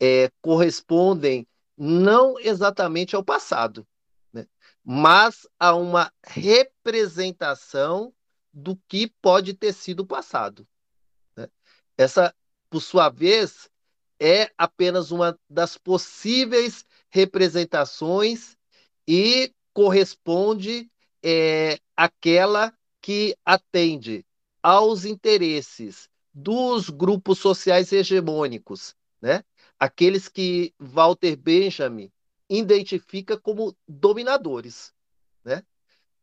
é, 0.00 0.30
correspondem 0.40 1.46
não 1.76 2.38
exatamente 2.38 3.14
ao 3.14 3.24
passado, 3.24 3.86
mas 4.84 5.46
a 5.58 5.74
uma 5.74 6.12
representação 6.26 8.12
do 8.52 8.76
que 8.88 9.08
pode 9.22 9.54
ter 9.54 9.72
sido 9.72 10.00
o 10.00 10.06
passado. 10.06 10.66
Né? 11.36 11.48
Essa, 11.96 12.34
por 12.68 12.80
sua 12.80 13.08
vez, 13.08 13.70
é 14.18 14.50
apenas 14.58 15.10
uma 15.10 15.38
das 15.48 15.78
possíveis 15.78 16.84
representações 17.08 18.56
e 19.06 19.52
corresponde 19.80 20.90
é, 21.22 21.78
àquela 21.96 22.70
que 23.00 23.34
atende 23.42 24.26
aos 24.62 25.06
interesses 25.06 26.06
dos 26.34 26.90
grupos 26.90 27.38
sociais 27.38 27.90
hegemônicos, 27.90 28.94
né? 29.22 29.42
aqueles 29.78 30.28
que 30.28 30.74
Walter 30.78 31.34
Benjamin 31.34 32.12
identifica 32.46 33.38
como 33.40 33.74
dominadores. 33.88 34.92
Né? 35.42 35.64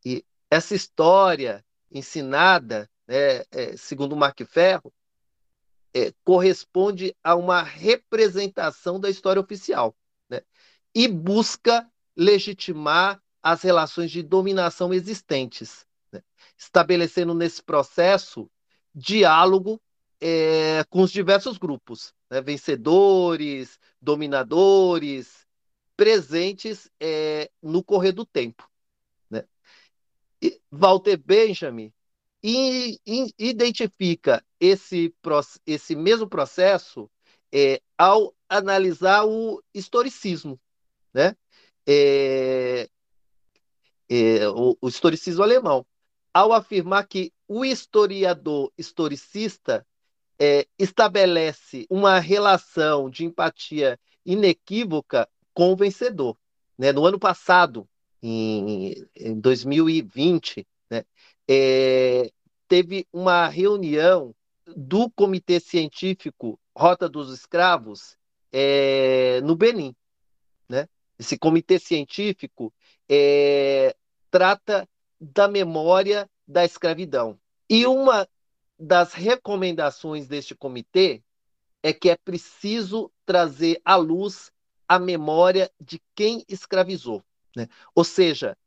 E 0.06 0.24
essa 0.52 0.76
história 0.76 1.66
ensinada, 1.90 2.88
né, 3.08 3.44
é, 3.50 3.76
segundo 3.76 4.16
Mark 4.16 4.40
Ferro, 4.46 4.94
é, 5.96 6.14
corresponde 6.24 7.16
a 7.24 7.34
uma 7.34 7.64
representação 7.64 9.00
da 9.00 9.10
história 9.10 9.42
oficial 9.42 9.98
né? 10.30 10.44
e 10.94 11.08
busca 11.08 11.92
legitimar 12.16 13.20
as 13.42 13.62
relações 13.62 14.12
de 14.12 14.22
dominação 14.24 14.94
existentes, 14.94 15.86
né? 16.12 16.22
estabelecendo 16.58 17.34
nesse 17.34 17.62
processo 17.64 18.50
diálogo 18.94 19.82
é, 20.20 20.84
com 20.90 21.02
os 21.02 21.12
diversos 21.12 21.58
grupos, 21.58 22.14
né? 22.30 22.42
vencedores, 22.42 23.80
dominadores, 24.02 25.46
presentes 25.96 26.90
é, 27.00 27.50
no 27.62 27.84
correr 27.84 28.12
do 28.12 28.26
tempo. 28.26 28.70
Né? 29.30 29.44
E 30.42 30.60
Walter 30.72 31.18
Benjamin 31.18 31.92
identifica 33.38 34.44
esse, 34.60 35.14
esse 35.66 35.96
mesmo 35.96 36.30
processo 36.30 37.10
é, 37.52 37.82
ao 37.98 38.34
analisar 38.48 39.26
o 39.26 39.62
historicismo, 39.74 40.60
né? 41.14 41.36
É, 41.86 42.90
é, 44.10 44.48
o, 44.50 44.78
o 44.82 44.88
historicismo 44.88 45.44
alemão, 45.44 45.86
ao 46.34 46.54
afirmar 46.54 47.08
que 47.08 47.32
o 47.48 47.66
historiador 47.66 48.72
historicista 48.78 49.86
é, 50.40 50.68
estabelece 50.78 51.86
uma 51.90 52.20
relação 52.20 53.10
de 53.10 53.26
empatia 53.26 54.00
inequívoca 54.26 55.28
com 55.54 55.72
o 55.72 55.76
vencedor. 55.76 56.38
Né? 56.78 56.92
No 56.92 57.06
ano 57.06 57.20
passado, 57.20 57.88
em, 58.22 59.08
em 59.16 59.40
2020, 59.40 60.68
né? 60.90 61.04
É, 61.48 62.32
teve 62.68 63.08
uma 63.12 63.48
reunião 63.48 64.36
do 64.76 65.10
Comitê 65.10 65.60
Científico 65.60 66.60
Rota 66.76 67.08
dos 67.08 67.32
Escravos 67.34 68.18
no 69.44 69.56
Benin. 69.56 69.96
Né? 70.68 70.88
Esse 71.18 71.38
comitê 71.38 71.80
científico 71.80 72.74
é, 73.10 73.96
trata 74.30 74.88
da 75.20 75.48
memória 75.48 76.30
da 76.48 76.64
escravidão. 76.64 77.40
E 77.70 77.86
uma 77.86 78.28
das 78.80 79.14
recomendações 79.14 80.28
deste 80.28 80.56
comitê 80.56 81.24
é 81.82 81.92
que 81.92 82.10
é 82.10 82.16
preciso 82.16 83.12
trazer 83.26 83.82
à 83.84 83.96
luz 83.96 84.52
a 84.88 85.00
memória 85.00 85.72
de 85.80 86.02
quem 86.16 86.46
escravizou. 86.48 87.24
Né? 87.56 87.68
Ou 87.94 88.04
seja, 88.04 88.58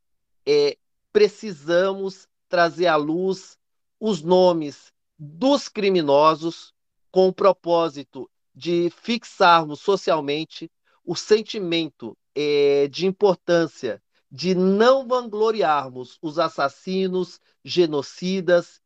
é, 0.45 0.77
precisamos 1.11 2.27
trazer 2.47 2.87
à 2.87 2.95
luz 2.95 3.57
os 3.99 4.21
nomes 4.21 4.91
dos 5.17 5.67
criminosos 5.67 6.73
com 7.11 7.27
o 7.27 7.33
propósito 7.33 8.29
de 8.53 8.89
fixarmos 8.89 9.79
socialmente 9.79 10.69
o 11.05 11.15
sentimento 11.15 12.17
é, 12.35 12.87
de 12.87 13.05
importância 13.05 14.01
de 14.31 14.55
não 14.55 15.07
vangloriarmos 15.07 16.17
os 16.21 16.39
assassinos, 16.39 17.39
genocidas 17.63 18.79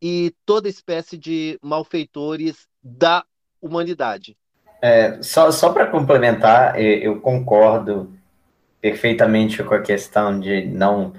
e 0.00 0.34
toda 0.46 0.68
espécie 0.68 1.18
de 1.18 1.58
malfeitores 1.62 2.68
da 2.82 3.24
humanidade. 3.60 4.36
É, 4.80 5.22
só 5.22 5.50
só 5.50 5.72
para 5.72 5.86
complementar, 5.86 6.80
eu 6.80 7.20
concordo 7.20 8.12
perfeitamente 8.80 9.62
com 9.62 9.74
a 9.74 9.80
questão 9.80 10.40
de 10.40 10.66
não, 10.66 11.12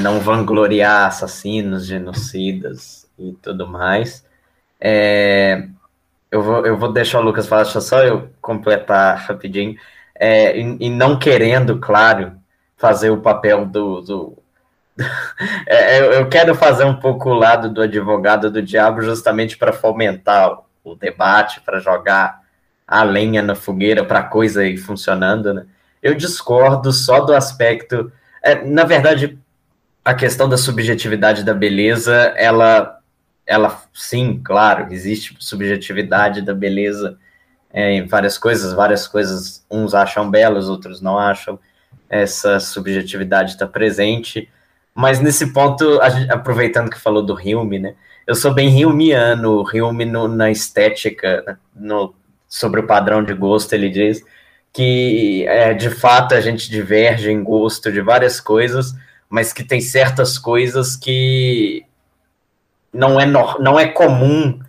não 0.00 0.20
vangloriar 0.20 1.06
assassinos, 1.06 1.86
genocidas 1.86 3.06
e 3.18 3.32
tudo 3.42 3.68
mais. 3.68 4.24
É, 4.80 5.68
eu, 6.30 6.42
vou, 6.42 6.66
eu 6.66 6.78
vou 6.78 6.92
deixar 6.92 7.20
o 7.20 7.22
Lucas 7.22 7.46
falar, 7.46 7.64
deixa 7.64 7.80
só 7.82 8.02
eu 8.02 8.30
completar 8.40 9.18
rapidinho. 9.18 9.76
É, 10.14 10.58
e, 10.58 10.76
e, 10.80 10.88
não 10.88 11.18
querendo, 11.18 11.78
claro, 11.78 12.32
fazer 12.84 13.08
o 13.08 13.22
papel 13.22 13.64
do. 13.64 14.02
do 14.02 14.38
é, 15.66 16.18
eu, 16.18 16.28
quero 16.28 16.54
fazer 16.54 16.84
um 16.84 16.94
pouco 16.94 17.30
o 17.30 17.34
lado 17.34 17.70
do 17.70 17.80
advogado 17.80 18.50
do 18.50 18.60
diabo 18.60 19.00
justamente 19.00 19.56
para 19.56 19.72
fomentar 19.72 20.58
o 20.84 20.94
debate, 20.94 21.62
para 21.62 21.80
jogar 21.80 22.42
a 22.86 23.02
lenha 23.02 23.42
na 23.42 23.54
fogueira 23.54 24.04
para 24.04 24.18
a 24.18 24.24
coisa 24.24 24.66
ir 24.66 24.76
funcionando, 24.76 25.54
né? 25.54 25.64
Eu 26.02 26.14
discordo 26.14 26.92
só 26.92 27.20
do 27.20 27.34
aspecto. 27.34 28.12
É, 28.42 28.62
na 28.62 28.84
verdade, 28.84 29.38
a 30.04 30.12
questão 30.12 30.46
da 30.46 30.58
subjetividade 30.58 31.42
da 31.42 31.54
beleza, 31.54 32.14
ela, 32.36 32.98
ela 33.46 33.82
sim, 33.94 34.42
claro, 34.44 34.92
existe 34.92 35.34
subjetividade 35.40 36.42
da 36.42 36.52
beleza 36.52 37.16
é, 37.72 37.92
em 37.92 38.06
várias 38.06 38.36
coisas, 38.36 38.74
várias 38.74 39.08
coisas 39.08 39.64
uns 39.70 39.94
acham 39.94 40.30
belas, 40.30 40.68
outros 40.68 41.00
não 41.00 41.18
acham. 41.18 41.58
Essa 42.14 42.60
subjetividade 42.60 43.52
está 43.52 43.66
presente. 43.66 44.48
Mas 44.94 45.18
nesse 45.18 45.52
ponto, 45.52 46.00
aproveitando 46.30 46.88
que 46.88 47.00
falou 47.00 47.22
do 47.22 47.40
Hilme, 47.40 47.80
né? 47.80 47.94
Eu 48.24 48.36
sou 48.36 48.54
bem 48.54 48.68
Hilmiano, 48.68 49.64
Hilme 49.72 50.04
no, 50.04 50.28
na 50.28 50.50
estética, 50.50 51.58
no 51.74 52.14
sobre 52.48 52.80
o 52.80 52.86
padrão 52.86 53.24
de 53.24 53.34
gosto, 53.34 53.72
ele 53.72 53.90
diz 53.90 54.22
que 54.72 55.44
é, 55.48 55.74
de 55.74 55.90
fato 55.90 56.34
a 56.34 56.40
gente 56.40 56.70
diverge 56.70 57.30
em 57.30 57.42
gosto 57.42 57.90
de 57.90 58.00
várias 58.00 58.40
coisas, 58.40 58.94
mas 59.28 59.52
que 59.52 59.64
tem 59.64 59.80
certas 59.80 60.38
coisas 60.38 60.94
que 60.94 61.84
não 62.92 63.20
é, 63.20 63.26
no, 63.26 63.58
não 63.58 63.78
é 63.78 63.88
comum 63.88 64.60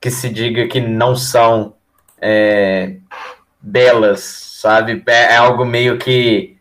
que 0.00 0.10
se 0.10 0.28
diga 0.28 0.66
que 0.66 0.80
não 0.80 1.14
são 1.14 1.74
é, 2.20 2.96
belas, 3.60 4.20
sabe? 4.60 5.00
É, 5.06 5.34
é 5.34 5.36
algo 5.36 5.64
meio 5.64 5.96
que 5.96 6.57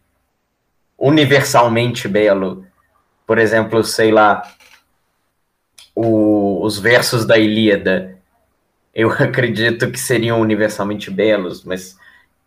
universalmente 0.97 2.07
belo. 2.07 2.65
Por 3.25 3.37
exemplo, 3.37 3.83
sei 3.83 4.11
lá, 4.11 4.41
o, 5.93 6.63
os 6.63 6.79
versos 6.79 7.25
da 7.25 7.37
Ilíada, 7.37 8.17
eu 8.93 9.11
acredito 9.19 9.91
que 9.91 9.99
seriam 9.99 10.41
universalmente 10.41 11.11
belos, 11.11 11.63
mas, 11.63 11.97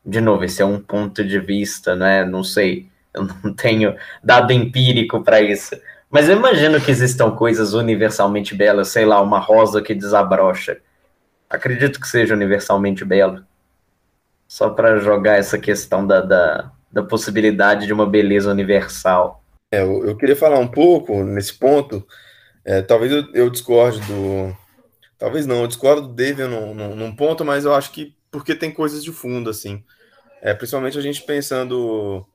de 0.05 0.21
novo, 0.21 0.45
esse 0.45 0.63
é 0.63 0.65
um 0.65 0.81
ponto 0.81 1.25
de 1.25 1.39
vista, 1.39 1.95
né? 1.95 2.25
Não 2.25 2.43
sei, 2.43 2.89
eu 3.15 3.25
não 3.25 3.53
tenho 3.55 3.97
dado 4.23 4.53
empírico 4.53 5.23
para 5.23 5.41
isso. 5.41 5.77
Mas 6.11 6.29
eu 6.29 6.37
imagino 6.37 6.81
que 6.81 6.91
existam 6.91 7.31
coisas 7.31 7.73
universalmente 7.73 8.55
belas, 8.55 8.89
sei 8.89 9.05
lá, 9.05 9.21
uma 9.21 9.39
rosa 9.39 9.81
que 9.81 9.95
desabrocha. 9.95 10.79
Acredito 11.49 12.01
que 12.01 12.09
seja 12.09 12.35
universalmente 12.35 13.05
belo. 13.05 13.45
Só 14.49 14.71
para 14.71 14.99
jogar 14.99 15.37
essa 15.37 15.57
questão 15.57 16.05
da, 16.05 16.21
da, 16.21 16.73
da, 16.91 17.03
possibilidade 17.03 17.87
de 17.87 17.93
uma 17.93 18.07
beleza 18.07 18.51
universal. 18.51 19.43
É, 19.73 19.83
eu, 19.83 20.07
eu 20.07 20.17
queria 20.17 20.37
falar 20.37 20.59
um 20.59 20.69
pouco 20.69 21.23
nesse 21.25 21.55
ponto. 21.55 22.07
É, 22.65 22.83
talvez 22.83 23.13
eu, 23.13 23.33
eu, 23.33 23.51
discorde 23.51 24.01
do. 24.01 24.57
Talvez 25.19 25.47
não, 25.47 25.63
eu 25.63 25.67
discordo 25.67 26.09
do 26.09 26.15
David 26.15 26.49
num, 26.49 26.75
num, 26.75 26.97
num, 26.97 27.15
ponto, 27.15 27.45
mas 27.45 27.65
eu 27.65 27.75
acho 27.75 27.91
que 27.93 28.15
porque 28.31 28.55
tem 28.55 28.71
coisas 28.71 29.03
de 29.05 29.13
fundo, 29.13 29.51
assim. 29.51 29.85
É, 30.41 30.55
principalmente 30.55 30.99
a 30.99 31.03
gente 31.03 31.23
pensando 31.23 32.27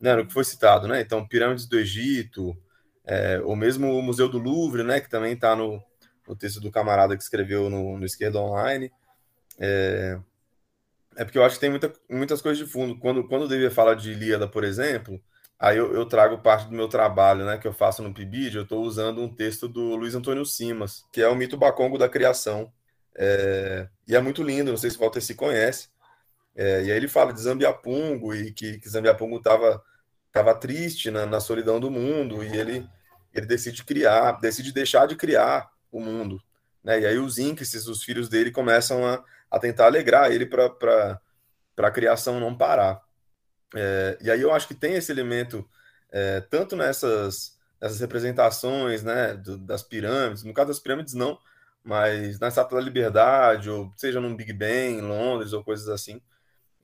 né, 0.00 0.14
no 0.14 0.26
que 0.26 0.32
foi 0.32 0.44
citado, 0.44 0.86
né? 0.86 1.00
Então, 1.00 1.26
pirâmides 1.26 1.66
do 1.66 1.78
Egito, 1.78 2.56
é, 3.04 3.40
ou 3.42 3.56
mesmo 3.56 3.90
o 3.90 4.02
Museu 4.02 4.28
do 4.28 4.38
Louvre, 4.38 4.82
né, 4.82 5.00
que 5.00 5.08
também 5.08 5.32
está 5.32 5.56
no, 5.56 5.82
no, 6.26 6.36
texto 6.36 6.60
do 6.60 6.70
camarada 6.70 7.16
que 7.16 7.22
escreveu 7.22 7.70
no, 7.70 7.98
no 7.98 8.04
Esquerda 8.04 8.38
Online. 8.38 8.92
É, 9.58 10.18
é, 11.18 11.24
porque 11.24 11.36
eu 11.36 11.44
acho 11.44 11.56
que 11.56 11.60
tem 11.60 11.70
muita, 11.70 11.92
muitas 12.08 12.40
coisas 12.40 12.64
de 12.64 12.72
fundo. 12.72 12.96
Quando, 12.96 13.26
quando 13.26 13.42
o 13.42 13.48
David 13.48 13.74
fala 13.74 13.96
de 13.96 14.12
Ilíada, 14.12 14.46
por 14.46 14.62
exemplo, 14.62 15.20
aí 15.58 15.76
eu, 15.76 15.92
eu, 15.92 16.06
trago 16.06 16.38
parte 16.38 16.68
do 16.68 16.76
meu 16.76 16.86
trabalho, 16.86 17.44
né, 17.44 17.58
que 17.58 17.66
eu 17.66 17.72
faço 17.72 18.04
no 18.04 18.14
PIBID, 18.14 18.56
eu 18.56 18.62
estou 18.62 18.84
usando 18.84 19.20
um 19.20 19.34
texto 19.34 19.66
do 19.66 19.96
Luiz 19.96 20.14
Antônio 20.14 20.46
Simas, 20.46 21.04
que 21.12 21.20
é 21.20 21.28
o 21.28 21.34
mito 21.34 21.56
bacongo 21.56 21.98
da 21.98 22.08
criação. 22.08 22.72
É, 23.16 23.88
e 24.06 24.14
é 24.14 24.20
muito 24.20 24.44
lindo, 24.44 24.70
não 24.70 24.78
sei 24.78 24.90
se 24.90 24.96
o 24.96 25.00
Walter 25.00 25.20
se 25.20 25.34
conhece. 25.34 25.88
É, 26.54 26.84
e 26.84 26.92
aí 26.92 26.96
ele 26.96 27.08
fala 27.08 27.32
de 27.32 27.40
Zambiapungo 27.40 28.32
e 28.32 28.52
que, 28.52 28.78
que 28.78 28.88
Zambiapungo 28.88 29.38
estava 29.38 29.82
tava 30.32 30.54
triste 30.54 31.10
na, 31.10 31.26
na 31.26 31.40
solidão 31.40 31.80
do 31.80 31.90
mundo 31.90 32.44
e 32.44 32.56
ele 32.56 32.88
ele 33.34 33.46
decide 33.46 33.84
criar, 33.84 34.32
decide 34.40 34.72
deixar 34.72 35.06
de 35.06 35.16
criar 35.16 35.68
o 35.90 36.00
mundo. 36.00 36.40
Né? 36.82 37.00
E 37.00 37.06
aí 37.06 37.18
os 37.18 37.38
índices, 37.38 37.86
os 37.86 38.02
filhos 38.02 38.28
dele, 38.28 38.50
começam 38.50 39.06
a, 39.06 39.22
a 39.50 39.58
tentar 39.58 39.86
alegrar 39.86 40.30
ele 40.30 40.46
para 40.46 41.20
a 41.78 41.90
criação 41.90 42.40
não 42.40 42.56
parar. 42.56 43.02
É, 43.74 44.18
e 44.20 44.30
aí 44.30 44.40
eu 44.40 44.52
acho 44.52 44.68
que 44.68 44.74
tem 44.74 44.94
esse 44.94 45.12
elemento, 45.12 45.68
é, 46.10 46.40
tanto 46.40 46.76
nessas, 46.76 47.58
nessas 47.80 48.00
representações 48.00 49.02
né, 49.02 49.34
do, 49.34 49.58
das 49.58 49.82
pirâmides, 49.82 50.42
no 50.42 50.54
caso 50.54 50.68
das 50.68 50.80
pirâmides 50.80 51.14
não, 51.14 51.38
mas 51.84 52.38
na 52.38 52.48
Estátua 52.48 52.78
da 52.78 52.84
Liberdade, 52.84 53.70
ou 53.70 53.92
seja 53.96 54.20
num 54.20 54.36
Big 54.36 54.52
Ben 54.52 54.98
em 54.98 55.00
Londres, 55.00 55.52
ou 55.52 55.64
coisas 55.64 55.88
assim, 55.88 56.20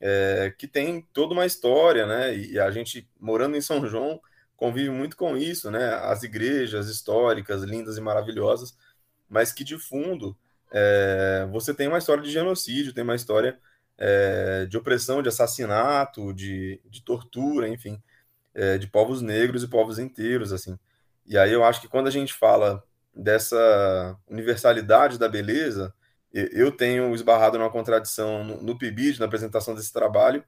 é, 0.00 0.54
que 0.58 0.66
tem 0.66 1.02
toda 1.12 1.34
uma 1.34 1.46
história, 1.46 2.06
né? 2.06 2.36
E 2.36 2.58
a 2.58 2.70
gente, 2.70 3.08
morando 3.18 3.56
em 3.56 3.60
São 3.60 3.86
João, 3.86 4.20
convive 4.56 4.90
muito 4.90 5.16
com 5.16 5.36
isso, 5.36 5.70
né? 5.70 5.94
As 5.94 6.22
igrejas 6.22 6.88
históricas, 6.88 7.62
lindas 7.62 7.96
e 7.98 8.00
maravilhosas, 8.00 8.76
mas 9.28 9.52
que 9.52 9.64
de 9.64 9.78
fundo 9.78 10.36
é, 10.74 11.46
você 11.52 11.72
tem 11.72 11.86
uma 11.86 11.98
história 11.98 12.22
de 12.22 12.32
genocídio, 12.32 12.92
tem 12.92 13.04
uma 13.04 13.14
história 13.14 13.56
é, 13.96 14.66
de 14.66 14.76
opressão, 14.76 15.22
de 15.22 15.28
assassinato, 15.28 16.34
de, 16.34 16.80
de 16.86 17.00
tortura, 17.02 17.68
enfim, 17.68 18.02
é, 18.52 18.76
de 18.76 18.88
povos 18.88 19.22
negros 19.22 19.62
e 19.62 19.68
povos 19.68 20.00
inteiros, 20.00 20.52
assim. 20.52 20.76
E 21.26 21.38
aí 21.38 21.52
eu 21.52 21.64
acho 21.64 21.80
que 21.80 21.88
quando 21.88 22.08
a 22.08 22.10
gente 22.10 22.34
fala 22.34 22.82
dessa 23.14 24.18
universalidade 24.28 25.16
da 25.18 25.28
beleza, 25.28 25.94
eu 26.32 26.72
tenho 26.72 27.14
esbarrado 27.14 27.56
numa 27.56 27.70
contradição 27.70 28.42
no, 28.42 28.60
no 28.62 28.76
PIBID, 28.78 29.20
na 29.20 29.26
apresentação 29.26 29.74
desse 29.76 29.92
trabalho, 29.92 30.44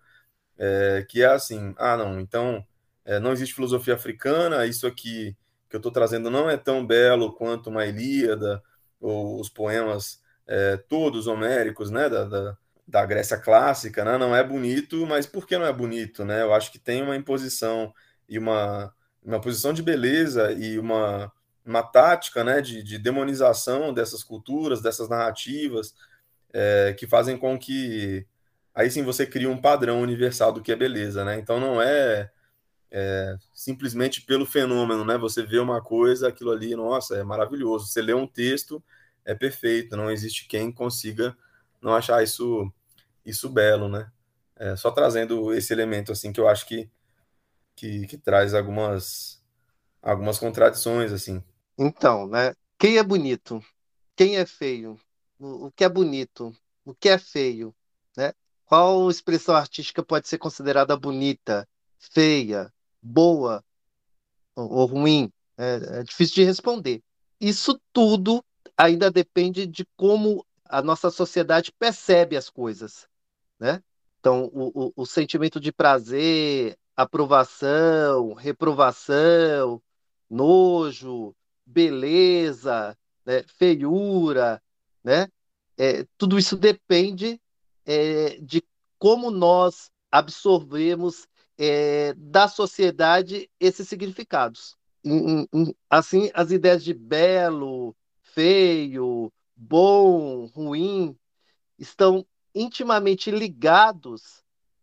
é, 0.59 1.07
que 1.09 1.23
é 1.23 1.27
assim, 1.27 1.75
ah, 1.79 1.97
não, 1.97 2.21
então 2.21 2.67
é, 3.05 3.21
não 3.21 3.33
existe 3.33 3.55
filosofia 3.55 3.95
africana, 3.95 4.67
isso 4.67 4.87
aqui 4.87 5.37
que 5.69 5.77
eu 5.77 5.79
estou 5.79 5.93
trazendo 5.93 6.31
não 6.31 6.51
é 6.51 6.57
tão 6.57 6.85
belo 6.87 7.33
quanto 7.33 7.71
uma 7.71 7.87
Ilíada 7.87 8.63
os 9.01 9.49
poemas 9.49 10.21
é, 10.47 10.77
todos 10.77 11.27
homéricos, 11.27 11.91
né, 11.91 12.09
da, 12.09 12.25
da, 12.25 12.57
da, 12.87 13.07
Grécia 13.07 13.37
clássica, 13.37 14.05
né, 14.05 14.17
não 14.19 14.35
é 14.35 14.43
bonito, 14.43 15.07
mas 15.07 15.27
por 15.27 15.47
que 15.47 15.59
não 15.59 15.67
é 15.67 15.73
bonito, 15.73 16.25
né? 16.25 16.43
Eu 16.43 16.55
acho 16.55 16.71
que 16.71 16.79
tem 16.79 17.03
uma 17.03 17.17
imposição 17.17 17.93
e 18.29 18.39
uma, 18.39 18.95
uma 19.23 19.41
posição 19.41 19.73
de 19.73 19.83
beleza 19.83 20.53
e 20.53 20.79
uma, 20.79 21.33
uma 21.65 21.83
tática, 21.83 22.45
né, 22.45 22.61
de, 22.61 22.83
de 22.83 22.99
demonização 22.99 23.93
dessas 23.93 24.23
culturas, 24.23 24.81
dessas 24.81 25.09
narrativas, 25.09 25.95
é, 26.53 26.95
que 26.99 27.07
fazem 27.07 27.37
com 27.37 27.59
que 27.59 28.27
aí 28.75 28.91
sim 28.91 29.03
você 29.03 29.27
cria 29.27 29.51
um 29.51 29.61
padrão 29.61 30.01
universal 30.01 30.53
do 30.53 30.63
que 30.63 30.73
é 30.73 30.77
beleza, 30.77 31.25
né? 31.25 31.39
Então 31.39 31.59
não 31.59 31.83
é 31.83 32.31
é, 32.99 33.37
simplesmente 33.53 34.23
pelo 34.23 34.47
fenômeno, 34.47 35.05
né? 35.05 35.19
Você 35.19 35.43
vê 35.43 35.59
uma 35.59 35.83
coisa, 35.83 36.29
aquilo 36.29 36.51
ali, 36.51 36.75
nossa, 36.75 37.15
é 37.15 37.23
maravilhoso. 37.23 37.87
Você 37.87 38.01
lê 38.01 38.15
um 38.15 38.27
texto, 38.27 38.83
é 39.23 39.35
perfeito. 39.35 39.95
Não 39.99 40.11
existe 40.11 40.49
quem 40.49 40.73
consiga 40.73 41.37
não 41.79 41.95
achar 41.95 42.23
isso 42.23 42.73
isso 43.25 43.51
belo, 43.51 43.87
né? 43.87 44.11
É, 44.57 44.75
só 44.77 44.91
trazendo 44.91 45.53
esse 45.53 45.75
elemento 45.75 46.11
assim 46.11 46.33
que 46.33 46.41
eu 46.41 46.49
acho 46.49 46.67
que 46.67 46.89
que, 47.75 48.07
que 48.07 48.17
traz 48.17 48.55
algumas 48.55 49.45
algumas 50.01 50.39
contradições 50.39 51.13
assim. 51.13 51.45
Então, 51.77 52.27
né? 52.27 52.55
Quem 52.79 52.97
é 52.97 53.03
bonito? 53.03 53.63
Quem 54.17 54.39
é 54.39 54.47
feio? 54.47 54.99
O, 55.39 55.67
o 55.67 55.73
que 55.73 55.85
é 55.85 55.89
bonito? 55.89 56.51
O 56.83 56.95
que 56.95 57.11
é 57.11 57.19
feio? 57.19 57.75
Né? 58.17 58.33
Qual 58.65 59.11
expressão 59.11 59.55
artística 59.55 60.03
pode 60.03 60.29
ser 60.29 60.39
considerada 60.39 60.97
bonita, 60.97 61.69
feia, 61.99 62.73
boa 63.07 63.65
ou 64.55 64.87
ruim? 64.87 65.33
É, 65.57 66.01
é 66.01 66.03
difícil 66.03 66.37
de 66.37 66.45
responder. 66.45 67.03
Isso 67.41 67.81
tudo 67.93 68.45
ainda 68.77 69.11
depende 69.11 69.67
de 69.67 69.87
como 69.97 70.45
a 70.65 70.83
nossa 70.83 71.11
sociedade 71.11 71.73
percebe 71.79 72.37
as 72.37 72.51
coisas, 72.51 73.07
né? 73.59 73.83
Então, 74.19 74.51
o, 74.53 74.87
o, 74.87 74.93
o 74.97 75.07
sentimento 75.07 75.61
de 75.61 75.71
prazer, 75.73 76.77
aprovação, 76.97 78.33
reprovação, 78.35 79.81
nojo, 80.29 81.35
beleza, 81.65 82.97
né? 83.25 83.45
feiura, 83.57 84.61
né? 85.05 85.29
É, 85.79 86.05
tudo 86.19 86.39
isso 86.39 86.57
depende 86.57 87.41
é, 87.85 88.39
de 88.41 88.65
como 88.99 89.31
nós 89.31 89.91
absorvemos 90.11 91.29
é, 91.59 92.15
da 92.17 92.49
sociedade 92.49 93.51
esses 93.59 93.89
significados. 93.89 94.77
Assim, 95.89 96.31
as 96.35 96.51
ideias 96.51 96.83
de 96.83 96.93
belo, 96.93 97.95
feio, 98.23 99.33
bom, 99.55 100.47
ruim 100.47 101.17
estão 101.79 102.27
intimamente 102.55 103.31
ligados, 103.31 104.43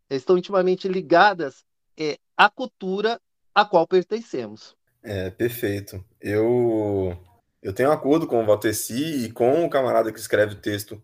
estão 0.09 0.37
intimamente 0.37 0.87
ligadas 0.87 1.65
é, 1.97 2.17
à 2.37 2.49
cultura 2.49 3.19
a 3.53 3.65
qual 3.65 3.87
pertencemos. 3.87 4.75
É, 5.03 5.29
perfeito. 5.29 6.03
Eu 6.21 7.17
eu 7.61 7.73
tenho 7.73 7.89
um 7.89 7.93
acordo 7.93 8.27
com 8.27 8.43
o 8.43 8.45
Valteci 8.45 9.25
e 9.25 9.31
com 9.31 9.65
o 9.65 9.69
camarada 9.69 10.11
que 10.11 10.19
escreve 10.19 10.53
o 10.53 10.59
texto 10.59 11.01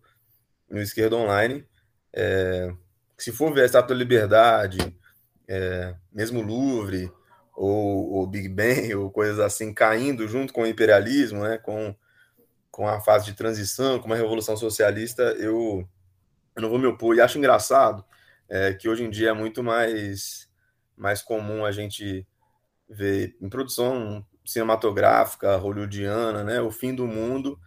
no 0.69 0.81
Esquerda 0.81 1.15
Online. 1.15 1.65
É, 2.13 2.73
se 3.17 3.31
for 3.31 3.53
ver 3.53 3.61
a 3.61 3.65
Estátua 3.65 3.95
da 3.95 3.99
Liberdade, 3.99 4.77
é, 5.49 5.95
mesmo 6.13 6.41
Louvre 6.41 7.11
ou 7.55 8.25
Big 8.27 8.47
Bang 8.47 8.93
ou 8.95 9.11
coisas 9.11 9.39
assim 9.39 9.73
caindo 9.73 10.27
junto 10.27 10.53
com 10.53 10.61
o 10.61 10.67
imperialismo, 10.67 11.43
né, 11.43 11.57
com, 11.57 11.93
com 12.71 12.87
a 12.87 13.01
fase 13.01 13.25
de 13.25 13.33
transição, 13.33 13.99
com 13.99 14.05
uma 14.05 14.15
revolução 14.15 14.55
socialista, 14.55 15.23
eu, 15.37 15.85
eu 16.55 16.61
não 16.61 16.69
vou 16.69 16.79
me 16.79 16.85
opor. 16.85 17.15
E 17.15 17.21
acho 17.21 17.37
engraçado 17.37 18.05
é, 18.47 18.73
que 18.73 18.87
hoje 18.87 19.03
em 19.03 19.09
dia 19.09 19.31
é 19.31 19.33
muito 19.33 19.61
mais, 19.61 20.47
mais 20.95 21.21
comum 21.21 21.65
a 21.65 21.71
gente 21.71 22.25
ver 22.87 23.35
em 23.41 23.49
produção 23.49 24.25
cinematográfica, 24.45 25.57
hollywoodiana, 25.57 26.43
né, 26.43 26.61
o 26.61 26.71
fim 26.71 26.95
do 26.95 27.07
mundo 27.07 27.59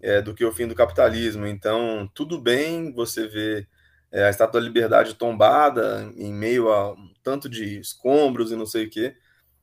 é, 0.00 0.22
do 0.22 0.34
que 0.34 0.44
o 0.44 0.52
fim 0.52 0.66
do 0.66 0.74
capitalismo. 0.74 1.46
Então, 1.46 2.08
tudo 2.14 2.40
bem 2.40 2.92
você 2.92 3.26
ver 3.26 3.68
é, 4.12 4.24
a 4.24 4.30
Estátua 4.30 4.60
da 4.60 4.66
Liberdade 4.66 5.14
tombada 5.14 6.10
em 6.16 6.32
meio 6.32 6.72
a 6.72 6.94
tanto 7.22 7.48
de 7.48 7.78
escombros 7.80 8.50
e 8.50 8.56
não 8.56 8.66
sei 8.66 8.86
o 8.86 8.90
quê, 8.90 9.16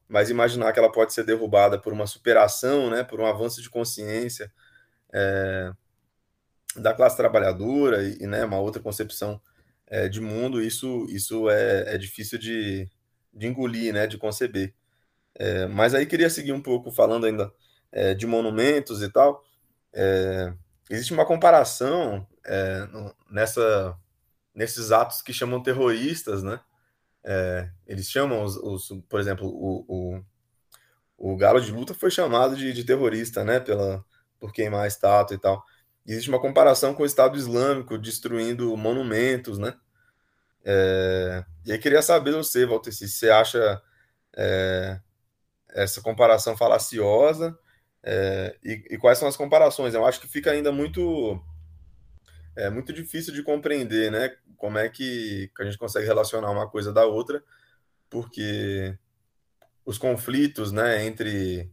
mas 0.07 0.29
imaginar 0.29 0.71
que 0.71 0.79
ela 0.79 0.91
pode 0.91 1.13
ser 1.13 1.23
derrubada 1.23 1.79
por 1.79 1.93
uma 1.93 2.07
superação, 2.07 2.89
né, 2.89 3.03
por 3.03 3.19
um 3.19 3.25
avanço 3.25 3.61
de 3.61 3.69
consciência, 3.69 4.51
é, 5.13 5.71
da 6.75 6.93
classe 6.93 7.17
trabalhadora 7.17 8.03
e, 8.03 8.25
né, 8.27 8.45
uma 8.45 8.59
outra 8.59 8.81
concepção 8.81 9.41
é, 9.87 10.07
de 10.07 10.21
mundo, 10.21 10.61
isso, 10.61 11.05
isso 11.09 11.49
é, 11.49 11.95
é 11.95 11.97
difícil 11.97 12.37
de, 12.37 12.89
de 13.33 13.47
engolir, 13.47 13.93
né, 13.93 14.07
de 14.07 14.17
conceber. 14.17 14.73
É, 15.35 15.67
mas 15.67 15.93
aí 15.93 16.05
queria 16.05 16.29
seguir 16.29 16.51
um 16.51 16.61
pouco 16.61 16.91
falando 16.91 17.25
ainda 17.25 17.51
é, 17.91 18.13
de 18.13 18.25
monumentos 18.25 19.01
e 19.01 19.09
tal. 19.09 19.43
É, 19.93 20.53
existe 20.89 21.13
uma 21.13 21.25
comparação 21.25 22.27
é, 22.45 22.87
nessa, 23.29 23.97
nesses 24.53 24.91
atos 24.91 25.21
que 25.21 25.33
chamam 25.33 25.61
terroristas, 25.61 26.43
né? 26.43 26.59
É, 27.29 27.69
eles 27.85 28.09
chamam 28.09 28.41
os, 28.41 28.55
os, 28.55 28.87
por 29.09 29.19
exemplo, 29.19 29.49
o, 29.49 29.83
o, 29.85 30.23
o, 31.17 31.35
galo 31.35 31.59
de 31.59 31.73
luta 31.73 31.93
foi 31.93 32.09
chamado 32.09 32.55
de, 32.55 32.71
de 32.71 32.85
terrorista, 32.85 33.43
né? 33.43 33.59
Pela, 33.59 34.03
por 34.39 34.53
queimar 34.53 34.85
a 34.85 34.87
estátua 34.87 35.35
e 35.35 35.37
tal. 35.37 35.61
Existe 36.05 36.29
uma 36.29 36.39
comparação 36.39 36.93
com 36.93 37.03
o 37.03 37.05
Estado 37.05 37.37
Islâmico 37.37 37.97
destruindo 37.97 38.77
monumentos, 38.77 39.57
né? 39.57 39.75
É, 40.63 41.43
e 41.65 41.73
aí 41.73 41.77
queria 41.77 42.01
saber 42.01 42.31
de 42.31 42.37
você, 42.37 42.65
Walter, 42.65 42.93
se 42.93 43.09
você 43.09 43.29
acha 43.29 43.81
é, 44.37 45.01
essa 45.69 46.01
comparação 46.01 46.55
falaciosa 46.55 47.59
é, 48.01 48.55
e, 48.63 48.85
e, 48.91 48.97
quais 48.97 49.17
são 49.17 49.27
as 49.27 49.35
comparações. 49.35 49.93
Eu 49.93 50.05
acho 50.05 50.21
que 50.21 50.29
fica 50.29 50.51
ainda 50.51 50.71
muito 50.71 51.43
é 52.57 52.69
muito 52.69 52.91
difícil 52.91 53.33
de 53.33 53.43
compreender, 53.43 54.11
né? 54.11 54.35
Como 54.57 54.77
é 54.77 54.89
que, 54.89 55.51
a 55.59 55.63
gente 55.63 55.77
consegue 55.77 56.05
relacionar 56.05 56.49
uma 56.51 56.67
coisa 56.67 56.91
da 56.91 57.05
outra, 57.05 57.43
porque 58.09 58.97
os 59.85 59.97
conflitos, 59.97 60.71
né, 60.71 61.05
entre 61.05 61.71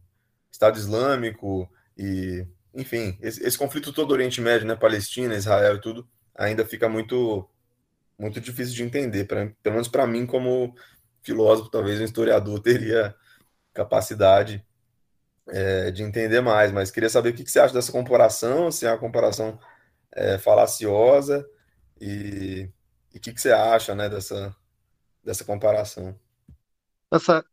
Estado 0.51 0.77
Islâmico 0.77 1.69
e, 1.97 2.45
enfim, 2.73 3.17
esse, 3.21 3.43
esse 3.43 3.57
conflito 3.57 3.91
todo 3.91 4.09
do 4.09 4.13
Oriente 4.13 4.39
Médio, 4.41 4.67
né, 4.67 4.75
Palestina, 4.75 5.35
Israel 5.35 5.75
e 5.77 5.81
tudo, 5.81 6.07
ainda 6.35 6.65
fica 6.65 6.87
muito 6.87 7.49
muito 8.17 8.39
difícil 8.39 8.73
de 8.75 8.83
entender, 8.83 9.25
pra, 9.25 9.51
pelo 9.61 9.75
menos 9.75 9.89
para 9.89 10.07
mim 10.07 10.25
como 10.25 10.73
filósofo, 11.21 11.69
talvez 11.69 11.99
um 11.99 12.05
historiador 12.05 12.59
teria 12.63 13.13
capacidade 13.73 14.65
é, 15.49 15.91
de 15.91 16.03
entender 16.03 16.41
mais, 16.41 16.71
mas 16.71 16.91
queria 16.91 17.09
saber 17.09 17.29
o 17.29 17.33
que, 17.33 17.43
que 17.43 17.51
você 17.51 17.59
acha 17.59 17.73
dessa 17.73 17.91
comparação, 17.91 18.71
se 18.71 18.85
é 18.85 18.89
uma 18.89 18.97
comparação 18.97 19.59
é, 20.15 20.37
falaciosa 20.37 21.47
e 21.99 22.69
o 23.13 23.19
que, 23.19 23.33
que 23.33 23.41
você 23.41 23.51
acha 23.51 23.93
né, 23.93 24.09
dessa, 24.09 24.55
dessa 25.23 25.43
comparação? 25.45 26.17
Essa, 27.11 27.45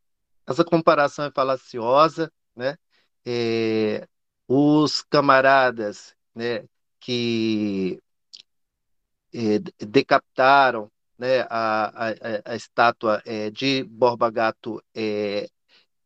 essa 0.47 0.65
comparação 0.65 1.25
é 1.25 1.31
falaciosa, 1.31 2.33
né? 2.57 2.77
É, 3.25 4.07
os 4.49 5.03
camaradas 5.03 6.17
né, 6.35 6.65
que 6.99 8.03
é, 9.33 9.59
decapitaram 9.85 10.91
né, 11.17 11.43
a, 11.49 12.09
a, 12.09 12.53
a 12.53 12.57
estátua 12.57 13.23
é, 13.25 13.51
de 13.51 13.85
Borba 13.85 14.31
Gato 14.31 14.83
é, 14.95 15.49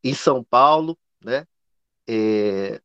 em 0.05 0.15
São 0.15 0.45
Paulo, 0.45 0.99
né? 1.25 1.47
É, 2.07 2.81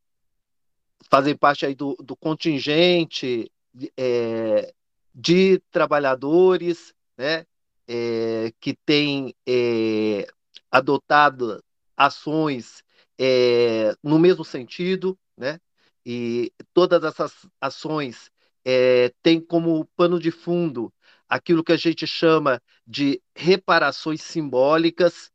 fazem 1.10 1.36
parte 1.36 1.66
aí 1.66 1.76
do, 1.76 1.96
do 1.98 2.16
contingente 2.16 3.52
é, 3.98 4.74
de 5.14 5.60
trabalhadores 5.72 6.94
né, 7.18 7.46
é, 7.88 8.54
que 8.60 8.74
têm 8.74 9.36
é, 9.48 10.28
adotado 10.70 11.64
ações 11.96 12.84
é, 13.20 13.94
no 14.02 14.18
mesmo 14.18 14.44
sentido, 14.44 15.18
né, 15.38 15.60
e 16.06 16.52
todas 16.74 17.04
essas 17.04 17.46
ações 17.60 18.32
é, 18.66 19.14
têm 19.22 19.40
como 19.40 19.86
pano 19.96 20.20
de 20.20 20.32
fundo 20.32 20.92
aquilo 21.28 21.64
que 21.64 21.72
a 21.72 21.78
gente 21.78 22.08
chama 22.08 22.62
de 22.86 23.22
reparações 23.36 24.22
simbólicas, 24.22 25.32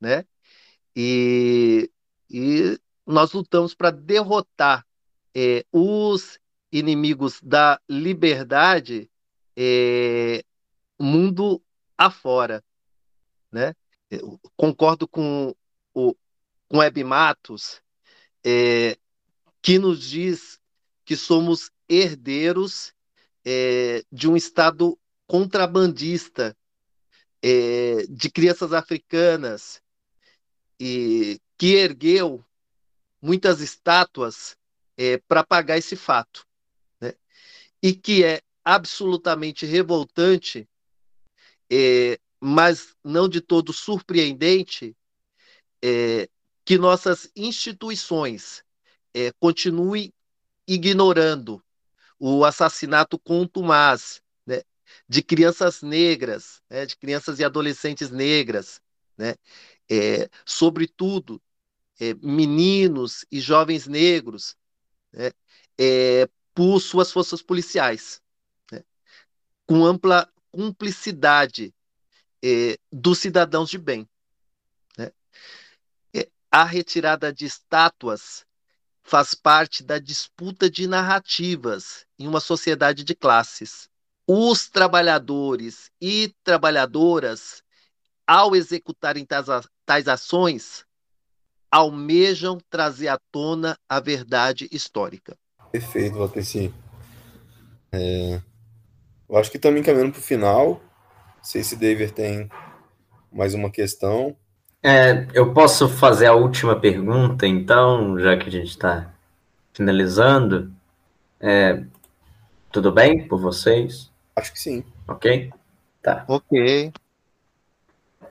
né, 0.00 0.24
e, 0.94 1.90
e 2.30 2.78
nós 3.06 3.32
lutamos 3.32 3.74
para 3.74 3.90
derrotar 3.90 4.86
é, 5.34 5.64
os 5.72 6.38
inimigos 6.70 7.40
da 7.42 7.80
liberdade 7.88 9.10
é, 9.56 10.44
mundo 10.98 11.62
afora, 11.96 12.62
né? 13.50 13.74
Eu 14.10 14.40
concordo 14.56 15.06
com 15.06 15.54
o 15.94 16.14
com 16.68 16.82
Hebe 16.82 17.02
Matos, 17.02 17.80
é, 18.44 18.98
que 19.62 19.78
nos 19.78 20.02
diz 20.02 20.60
que 21.04 21.16
somos 21.16 21.70
herdeiros 21.88 22.92
é, 23.44 24.04
de 24.12 24.28
um 24.28 24.36
Estado 24.36 24.98
contrabandista 25.26 26.54
é, 27.42 28.04
de 28.08 28.30
crianças 28.30 28.72
africanas 28.74 29.82
e 30.78 31.40
que 31.56 31.74
ergueu 31.74 32.44
muitas 33.20 33.60
estátuas 33.60 34.56
é, 34.96 35.18
para 35.26 35.42
pagar 35.42 35.78
esse 35.78 35.96
fato 35.96 36.47
e 37.82 37.94
que 37.94 38.24
é 38.24 38.40
absolutamente 38.64 39.64
revoltante, 39.64 40.68
é, 41.70 42.18
mas 42.40 42.94
não 43.02 43.28
de 43.28 43.40
todo 43.40 43.72
surpreendente, 43.72 44.96
é, 45.82 46.28
que 46.64 46.76
nossas 46.76 47.30
instituições 47.34 48.62
é, 49.14 49.32
continuem 49.40 50.12
ignorando 50.66 51.64
o 52.18 52.44
assassinato 52.44 53.18
contumaz 53.18 54.20
né, 54.44 54.62
de 55.08 55.22
crianças 55.22 55.82
negras, 55.82 56.60
né, 56.68 56.84
de 56.84 56.96
crianças 56.96 57.38
e 57.38 57.44
adolescentes 57.44 58.10
negras, 58.10 58.80
né, 59.16 59.34
é, 59.90 60.28
sobretudo 60.44 61.40
é, 61.98 62.12
meninos 62.14 63.24
e 63.30 63.40
jovens 63.40 63.86
negros, 63.86 64.56
né, 65.12 65.30
é, 65.78 66.28
por 66.58 66.80
suas 66.80 67.12
forças 67.12 67.40
policiais, 67.40 68.20
né? 68.72 68.82
com 69.64 69.86
ampla 69.86 70.28
cumplicidade 70.50 71.72
é, 72.42 72.76
dos 72.90 73.20
cidadãos 73.20 73.70
de 73.70 73.78
bem. 73.78 74.08
Né? 74.96 75.12
É, 76.12 76.28
a 76.50 76.64
retirada 76.64 77.32
de 77.32 77.46
estátuas 77.46 78.44
faz 79.04 79.36
parte 79.36 79.84
da 79.84 80.00
disputa 80.00 80.68
de 80.68 80.88
narrativas 80.88 82.04
em 82.18 82.26
uma 82.26 82.40
sociedade 82.40 83.04
de 83.04 83.14
classes. 83.14 83.88
Os 84.26 84.68
trabalhadores 84.68 85.92
e 86.00 86.34
trabalhadoras, 86.42 87.62
ao 88.26 88.56
executarem 88.56 89.24
tais, 89.24 89.46
tais 89.86 90.08
ações, 90.08 90.84
almejam 91.70 92.58
trazer 92.68 93.06
à 93.06 93.18
tona 93.30 93.78
a 93.88 94.00
verdade 94.00 94.68
histórica. 94.72 95.38
Perfeito, 95.70 96.18
Valteci. 96.18 96.72
É, 97.92 98.40
eu 99.28 99.36
acho 99.36 99.50
que 99.50 99.56
estamos 99.56 99.80
encaminhando 99.80 100.12
para 100.12 100.20
o 100.20 100.22
final. 100.22 100.82
Não 101.36 101.44
sei 101.44 101.62
se 101.62 101.76
David 101.76 102.12
tem 102.12 102.50
mais 103.32 103.54
uma 103.54 103.70
questão. 103.70 104.36
É, 104.82 105.26
eu 105.34 105.52
posso 105.52 105.88
fazer 105.88 106.26
a 106.26 106.34
última 106.34 106.78
pergunta, 106.78 107.46
então, 107.46 108.18
já 108.18 108.36
que 108.36 108.48
a 108.48 108.52
gente 108.52 108.68
está 108.68 109.12
finalizando. 109.72 110.72
É, 111.40 111.82
tudo 112.72 112.92
bem 112.92 113.26
por 113.26 113.40
vocês? 113.40 114.10
Acho 114.34 114.52
que 114.52 114.60
sim. 114.60 114.84
Ok? 115.06 115.50
Tá. 116.02 116.24
Ok. 116.28 116.92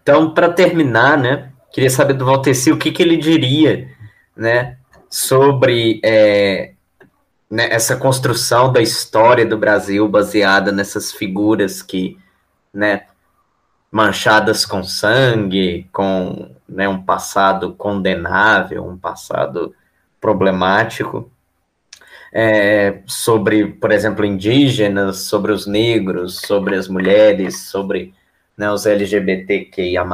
Então, 0.01 0.33
para 0.33 0.53
terminar, 0.53 1.17
né, 1.17 1.51
queria 1.71 1.89
saber 1.89 2.13
do 2.13 2.25
Valteci 2.25 2.71
o 2.71 2.77
que, 2.77 2.91
que 2.91 3.03
ele 3.03 3.17
diria, 3.17 3.93
né, 4.35 4.77
sobre 5.09 5.99
é, 6.03 6.73
né, 7.49 7.67
essa 7.71 7.95
construção 7.95 8.71
da 8.71 8.81
história 8.81 9.45
do 9.45 9.57
Brasil 9.57 10.07
baseada 10.07 10.71
nessas 10.71 11.11
figuras 11.11 11.81
que, 11.81 12.17
né, 12.73 13.05
manchadas 13.91 14.65
com 14.65 14.83
sangue, 14.83 15.87
com 15.91 16.51
né, 16.67 16.87
um 16.87 17.01
passado 17.01 17.73
condenável, 17.73 18.85
um 18.85 18.97
passado 18.97 19.73
problemático, 20.19 21.31
é, 22.33 22.99
sobre, 23.05 23.65
por 23.65 23.91
exemplo, 23.91 24.25
indígenas, 24.25 25.21
sobre 25.21 25.51
os 25.51 25.65
negros, 25.65 26.41
sobre 26.41 26.75
as 26.75 26.87
mulheres, 26.87 27.69
sobre 27.69 28.13
né, 28.57 28.69
os 28.69 28.85
LGBTQIA+, 28.85 30.05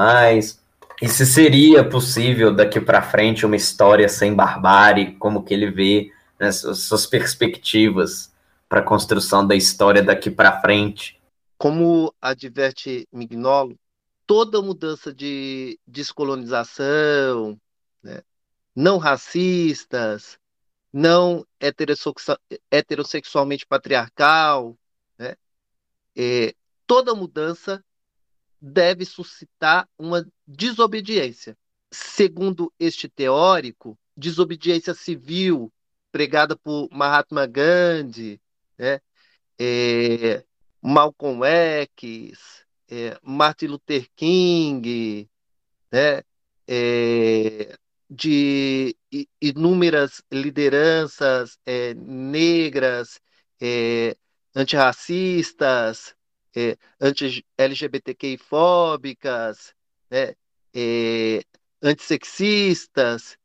e 1.01 1.07
se 1.09 1.25
seria 1.25 1.83
possível 1.83 2.53
daqui 2.53 2.79
para 2.79 3.01
frente 3.01 3.45
uma 3.45 3.55
história 3.55 4.07
sem 4.07 4.33
barbárie, 4.33 5.13
como 5.13 5.43
que 5.43 5.53
ele 5.53 5.71
vê 5.71 6.11
né, 6.43 6.51
suas 6.51 7.07
perspectivas 7.07 8.33
para 8.67 8.81
a 8.81 8.83
construção 8.83 9.47
da 9.47 9.55
história 9.55 10.03
daqui 10.03 10.29
para 10.29 10.59
frente. 10.59 11.17
Como 11.57 12.13
adverte 12.21 13.07
Mignolo, 13.13 13.79
toda 14.27 14.61
mudança 14.61 15.13
de 15.13 15.79
descolonização, 15.87 17.57
né, 18.01 18.21
não 18.75 18.97
racistas, 18.97 20.37
não 20.91 21.47
heterossexualmente 22.69 23.65
patriarcal. 23.65 24.77
Né? 25.17 25.35
É, 26.13 26.53
toda 26.85 27.15
mudança 27.15 27.81
deve 28.59 29.05
suscitar 29.05 29.87
uma 29.97 30.27
desobediência. 30.45 31.57
Segundo 31.89 32.73
este 32.77 33.07
teórico, 33.07 33.97
desobediência 34.17 34.93
civil 34.93 35.71
pregada 36.13 36.55
por 36.55 36.87
Mahatma 36.91 37.47
Gandhi, 37.47 38.39
né? 38.77 39.01
é, 39.59 40.43
Malcolm 40.81 41.41
X, 41.97 42.65
é, 42.89 43.17
Martin 43.23 43.67
Luther 43.67 44.07
King, 44.15 45.29
né? 45.91 46.23
É, 46.67 47.75
de 48.09 48.95
inúmeras 49.41 50.21
lideranças 50.31 51.57
é, 51.65 51.93
negras, 51.95 53.19
é, 53.59 54.15
antirracistas, 54.55 56.15
é, 56.55 56.77
anti-LGBTQI-fóbicas, 57.01 59.73
né, 60.11 60.35
é, 60.75 61.43
antissexistas, 61.81 63.35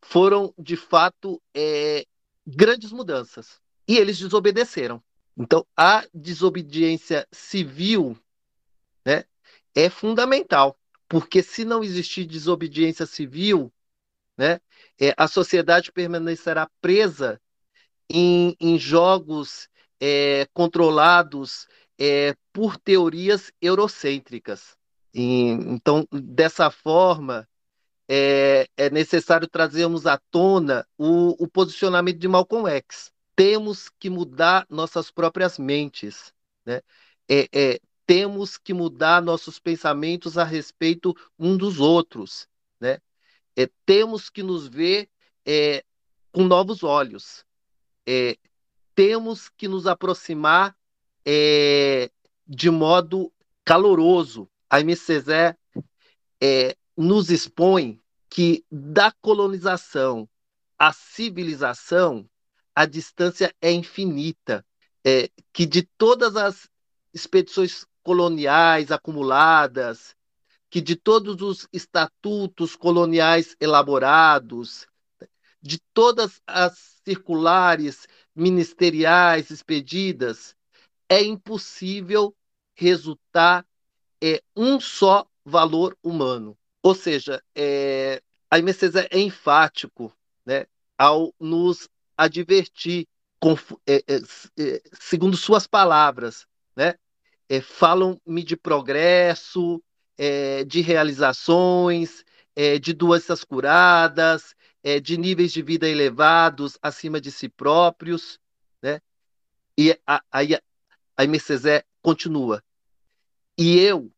foram, 0.00 0.52
de 0.58 0.76
fato, 0.76 1.40
é, 1.54 2.04
grandes 2.46 2.92
mudanças. 2.92 3.60
E 3.86 3.96
eles 3.96 4.18
desobedeceram. 4.18 5.02
Então, 5.36 5.66
a 5.76 6.04
desobediência 6.12 7.26
civil 7.30 8.18
né, 9.04 9.24
é 9.74 9.88
fundamental, 9.88 10.76
porque 11.08 11.42
se 11.42 11.64
não 11.64 11.82
existir 11.82 12.26
desobediência 12.26 13.06
civil, 13.06 13.72
né, 14.36 14.60
é, 15.00 15.14
a 15.16 15.28
sociedade 15.28 15.92
permanecerá 15.92 16.68
presa 16.80 17.40
em, 18.10 18.56
em 18.60 18.78
jogos 18.78 19.68
é, 20.00 20.46
controlados 20.52 21.66
é, 21.98 22.34
por 22.52 22.76
teorias 22.76 23.52
eurocêntricas. 23.60 24.76
E, 25.14 25.50
então, 25.50 26.06
dessa 26.12 26.70
forma, 26.70 27.47
é, 28.08 28.68
é, 28.76 28.88
necessário 28.90 29.46
trazermos 29.46 30.06
à 30.06 30.16
tona 30.30 30.86
o, 30.96 31.42
o 31.42 31.46
posicionamento 31.46 32.18
de 32.18 32.26
Malcolm 32.26 32.66
X. 32.68 33.12
Temos 33.36 33.90
que 34.00 34.08
mudar 34.08 34.66
nossas 34.70 35.10
próprias 35.10 35.58
mentes. 35.58 36.32
Né? 36.64 36.80
É, 37.28 37.48
é, 37.52 37.80
temos 38.06 38.56
que 38.56 38.72
mudar 38.72 39.20
nossos 39.20 39.58
pensamentos 39.58 40.38
a 40.38 40.44
respeito 40.44 41.14
um 41.38 41.56
dos 41.56 41.78
outros. 41.78 42.48
Né? 42.80 42.98
É, 43.54 43.68
temos 43.84 44.30
que 44.30 44.42
nos 44.42 44.66
ver 44.66 45.10
é, 45.44 45.84
com 46.32 46.44
novos 46.44 46.82
olhos. 46.82 47.44
É, 48.06 48.38
temos 48.94 49.50
que 49.50 49.68
nos 49.68 49.86
aproximar 49.86 50.74
é, 51.24 52.10
de 52.46 52.70
modo 52.70 53.30
caloroso. 53.64 54.48
A 54.70 54.80
MCZé 54.80 55.56
é, 56.40 56.76
nos 56.98 57.30
expõe 57.30 58.00
que 58.28 58.64
da 58.68 59.12
colonização 59.20 60.28
à 60.76 60.92
civilização, 60.92 62.28
a 62.74 62.86
distância 62.86 63.54
é 63.62 63.70
infinita, 63.70 64.66
é, 65.06 65.30
que 65.52 65.64
de 65.64 65.82
todas 65.96 66.34
as 66.34 66.68
expedições 67.14 67.86
coloniais 68.02 68.90
acumuladas, 68.90 70.16
que 70.68 70.80
de 70.80 70.96
todos 70.96 71.40
os 71.40 71.68
estatutos 71.72 72.74
coloniais 72.74 73.56
elaborados, 73.60 74.88
de 75.62 75.78
todas 75.94 76.42
as 76.48 77.00
circulares 77.04 78.08
ministeriais 78.34 79.50
expedidas, 79.50 80.56
é 81.08 81.22
impossível 81.22 82.34
resultar 82.74 83.64
é, 84.20 84.42
um 84.56 84.80
só 84.80 85.24
valor 85.44 85.96
humano. 86.02 86.58
Ou 86.88 86.94
seja, 86.94 87.42
é, 87.54 88.22
a 88.50 88.58
MCZ 88.58 89.08
é 89.10 89.18
enfático 89.18 90.10
né, 90.46 90.64
ao 90.96 91.34
nos 91.38 91.86
advertir, 92.16 93.06
com, 93.38 93.58
é, 93.86 94.02
é, 94.08 94.16
é, 94.58 94.82
segundo 94.98 95.36
suas 95.36 95.66
palavras, 95.66 96.46
né, 96.74 96.94
é, 97.46 97.60
falam-me 97.60 98.42
de 98.42 98.56
progresso, 98.56 99.82
de 100.66 100.80
realizações, 100.80 102.24
de 102.80 102.92
doenças 102.92 103.44
curadas, 103.44 104.56
é, 104.82 104.98
de 104.98 105.16
níveis 105.16 105.52
de 105.52 105.62
vida 105.62 105.88
elevados 105.88 106.76
acima 106.82 107.20
de 107.20 107.30
si 107.30 107.48
próprios, 107.48 108.40
né? 108.82 109.00
E 109.76 109.92
aí 109.92 109.98
a, 110.04 110.22
a, 110.32 110.40
a 111.18 111.24
continua. 112.02 112.64
E 113.56 113.78
eu, 113.78 114.10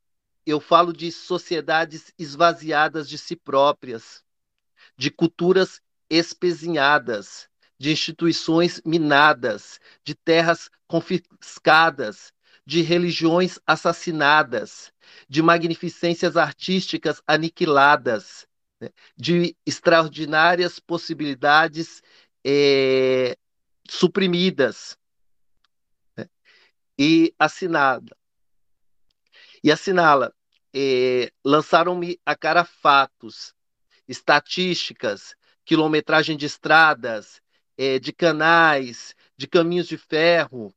eu 0.50 0.60
falo 0.60 0.92
de 0.92 1.10
sociedades 1.12 2.12
esvaziadas 2.18 3.08
de 3.08 3.16
si 3.16 3.36
próprias, 3.36 4.24
de 4.96 5.10
culturas 5.10 5.80
espezinhadas, 6.08 7.48
de 7.78 7.90
instituições 7.92 8.82
minadas, 8.84 9.80
de 10.04 10.14
terras 10.14 10.70
confiscadas, 10.86 12.32
de 12.66 12.82
religiões 12.82 13.58
assassinadas, 13.66 14.92
de 15.28 15.42
magnificências 15.42 16.36
artísticas 16.36 17.22
aniquiladas, 17.26 18.46
né, 18.80 18.90
de 19.16 19.56
extraordinárias 19.64 20.78
possibilidades 20.78 22.02
é, 22.44 23.36
suprimidas 23.88 24.98
né, 26.16 26.28
e 26.98 27.34
assinada. 27.38 28.16
E 29.62 29.70
assinala, 29.70 30.34
é, 30.74 31.32
lançaram-me 31.44 32.20
a 32.24 32.36
cara 32.36 32.64
fatos, 32.64 33.54
estatísticas, 34.06 35.34
quilometragem 35.64 36.36
de 36.36 36.46
estradas, 36.46 37.40
é, 37.76 37.98
de 37.98 38.12
canais, 38.12 39.14
de 39.36 39.46
caminhos 39.46 39.88
de 39.88 39.96
ferro, 39.96 40.74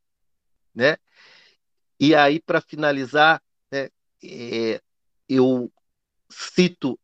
né? 0.73 0.97
E 1.99 2.15
aí, 2.15 2.39
para 2.39 2.59
finalizar, 2.59 3.41
né, 3.71 3.89
é, 4.23 4.81
eu 5.29 5.71
cito 6.29 6.99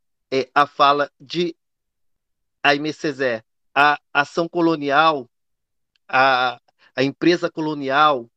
a 0.53 0.67
fala 0.67 1.11
de 1.19 1.55
Aimé 2.61 2.91
Césaire. 2.91 3.43
A 3.73 3.99
ação 4.13 4.47
colonial, 4.47 5.29
a, 6.07 6.59
a 6.95 7.03
empresa 7.03 7.49
colonial, 7.49 8.29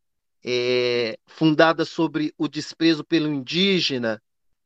fundada 1.27 1.85
sobre 1.85 2.35
o 2.37 2.49
desprezo 2.49 3.05
pelo 3.05 3.33
indígena 3.33 4.23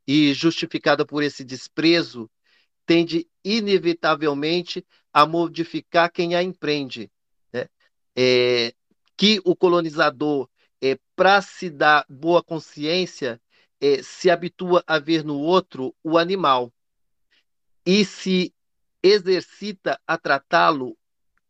e 0.06 0.32
justificada 0.32 1.04
por 1.04 1.22
esse 1.22 1.44
desprezo, 1.44 2.30
tende 2.84 3.28
inevitavelmente 3.44 4.86
a 5.12 5.26
modificar 5.26 6.10
quem 6.10 6.34
a 6.34 6.42
empreende. 6.42 7.10
Né? 7.52 7.68
É, 8.16 8.74
que 9.16 9.40
o 9.44 9.56
colonizador, 9.56 10.48
é, 10.80 10.98
para 11.16 11.40
se 11.42 11.68
dar 11.70 12.04
boa 12.08 12.42
consciência, 12.42 13.40
é, 13.80 14.02
se 14.02 14.30
habitua 14.30 14.84
a 14.86 14.98
ver 14.98 15.24
no 15.24 15.38
outro 15.38 15.94
o 16.02 16.16
animal 16.16 16.72
e 17.84 18.04
se 18.04 18.54
exercita 19.02 20.00
a 20.06 20.18
tratá-lo 20.18 20.96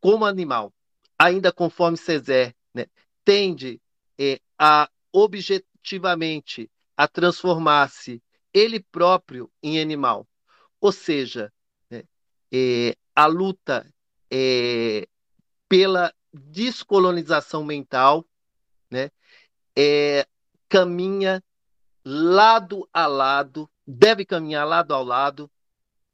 como 0.00 0.24
animal, 0.24 0.72
ainda 1.18 1.50
conforme 1.50 1.96
César, 1.96 2.54
né, 2.74 2.86
tende 3.24 3.80
é, 4.18 4.40
a 4.58 4.88
objetivamente 5.12 6.70
a 6.96 7.08
transformar-se 7.08 8.22
ele 8.56 8.80
próprio 8.80 9.52
em 9.62 9.78
animal. 9.78 10.26
Ou 10.80 10.90
seja, 10.90 11.52
né, 11.90 12.04
é, 12.50 12.96
a 13.14 13.26
luta 13.26 13.86
é, 14.30 15.06
pela 15.68 16.10
descolonização 16.32 17.62
mental 17.62 18.24
né, 18.90 19.10
é, 19.76 20.26
caminha 20.70 21.44
lado 22.02 22.88
a 22.94 23.06
lado, 23.06 23.68
deve 23.86 24.24
caminhar 24.24 24.66
lado 24.66 24.94
a 24.94 25.02
lado 25.02 25.50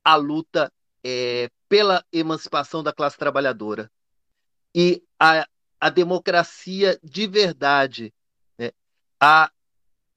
a 0.03 0.17
luta 0.17 0.73
é, 1.05 1.49
pela 1.69 2.05
emancipação 2.13 2.83
da 2.83 2.93
classe 2.93 3.17
trabalhadora. 3.17 3.89
E 4.75 5.01
a, 5.17 5.47
a 5.79 5.91
democracia 5.91 6.99
de 7.05 7.29
verdade 7.29 8.13
né, 8.59 8.73
a, 9.21 9.49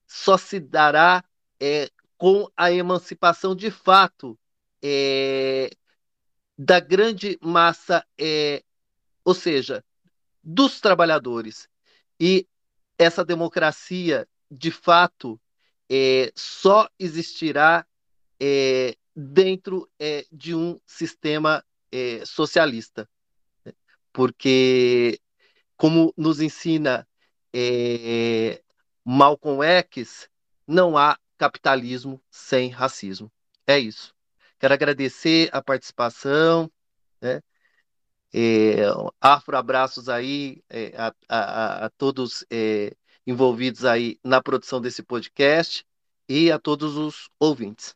só 0.08 0.38
se 0.38 0.60
dará 0.60 1.24
é, 1.60 1.90
com 2.18 2.50
a 2.56 2.72
emancipação 2.72 3.56
de 3.56 3.70
fato 3.70 4.38
é, 4.82 5.70
da 6.58 6.80
grande 6.80 7.38
massa, 7.42 8.06
é, 8.18 8.64
ou 9.24 9.34
seja, 9.34 9.84
dos 10.44 10.80
trabalhadores. 10.80 11.68
E 12.20 12.48
essa 12.98 13.26
democracia, 13.26 14.28
de 14.50 14.72
fato, 14.72 15.40
é, 15.90 16.32
só 16.36 16.88
existirá 16.98 17.86
é, 18.40 18.96
dentro 19.16 19.90
é, 20.00 20.26
de 20.32 20.56
um 20.56 20.80
sistema 20.86 21.64
é, 21.92 22.24
socialista. 22.26 23.10
porque, 24.14 25.20
como 25.76 26.14
nos 26.18 26.40
ensina 26.40 27.06
é, 27.54 28.62
Malcolm 29.04 29.62
X, 29.64 30.30
não 30.66 30.98
há 30.98 31.20
capitalismo 31.38 32.22
sem 32.30 32.70
racismo. 32.70 33.32
É 33.68 33.78
isso. 33.80 34.14
Quero 34.60 34.74
agradecer 34.74 35.50
a 35.52 35.62
participação, 35.62 36.70
né? 37.22 37.42
É, 38.34 38.82
afro 39.22 39.56
abraços 39.56 40.10
aí 40.10 40.62
é, 40.70 40.92
a, 40.98 41.14
a, 41.30 41.86
a, 41.86 41.90
todos 41.98 42.46
é, 42.52 42.92
envolvidos 43.26 43.86
aí 43.86 44.20
na 44.22 44.42
produção 44.42 44.82
desse 44.82 45.02
podcast 45.02 45.86
e 46.28 46.52
a 46.52 46.60
todos 46.60 46.98
os 46.98 47.30
ouvintes. 47.40 47.96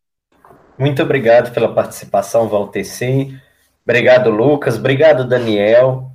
Muito 0.78 1.04
obrigado 1.04 1.54
pela 1.54 1.74
participação, 1.74 2.48
Valteci. 2.48 3.38
Obrigado, 3.84 4.30
Lucas. 4.30 4.78
Obrigado, 4.78 5.28
Daniel, 5.28 6.10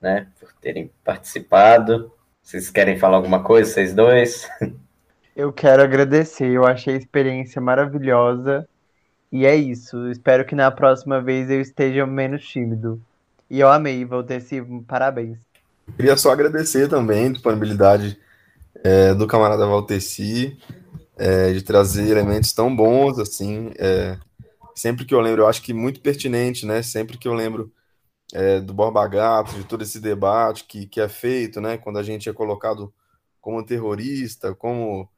né, 0.00 0.28
por 0.40 0.50
terem 0.54 0.90
participado. 1.04 2.10
Vocês 2.42 2.70
querem 2.70 2.98
falar 2.98 3.18
alguma 3.18 3.42
coisa, 3.42 3.70
vocês 3.70 3.92
dois? 3.92 4.48
Eu 5.38 5.52
quero 5.52 5.80
agradecer. 5.80 6.50
Eu 6.50 6.66
achei 6.66 6.94
a 6.94 6.98
experiência 6.98 7.62
maravilhosa. 7.62 8.68
E 9.30 9.46
é 9.46 9.54
isso. 9.54 10.10
Espero 10.10 10.44
que 10.44 10.56
na 10.56 10.68
próxima 10.68 11.22
vez 11.22 11.48
eu 11.48 11.60
esteja 11.60 12.04
menos 12.04 12.44
tímido. 12.44 13.00
E 13.48 13.60
eu 13.60 13.68
amei, 13.68 14.04
Valteci. 14.04 14.60
Parabéns. 14.88 15.38
Queria 15.94 16.16
só 16.16 16.32
agradecer 16.32 16.88
também 16.88 17.28
a 17.28 17.32
disponibilidade 17.32 18.18
é, 18.82 19.14
do 19.14 19.28
camarada 19.28 19.64
Valteci 19.64 20.58
é, 21.16 21.52
de 21.52 21.62
trazer 21.62 22.08
elementos 22.08 22.52
tão 22.52 22.74
bons 22.74 23.20
assim. 23.20 23.70
É, 23.78 24.18
sempre 24.74 25.04
que 25.04 25.14
eu 25.14 25.20
lembro, 25.20 25.42
eu 25.42 25.46
acho 25.46 25.62
que 25.62 25.72
muito 25.72 26.00
pertinente, 26.00 26.66
né? 26.66 26.82
Sempre 26.82 27.16
que 27.16 27.28
eu 27.28 27.32
lembro 27.32 27.72
é, 28.34 28.58
do 28.58 28.74
Borba 28.74 29.06
Gato, 29.06 29.54
de 29.54 29.62
todo 29.62 29.84
esse 29.84 30.00
debate 30.00 30.64
que, 30.64 30.84
que 30.84 31.00
é 31.00 31.08
feito, 31.08 31.60
né? 31.60 31.78
Quando 31.78 32.00
a 32.00 32.02
gente 32.02 32.28
é 32.28 32.32
colocado 32.32 32.92
como 33.40 33.64
terrorista, 33.64 34.52
como, 34.52 35.08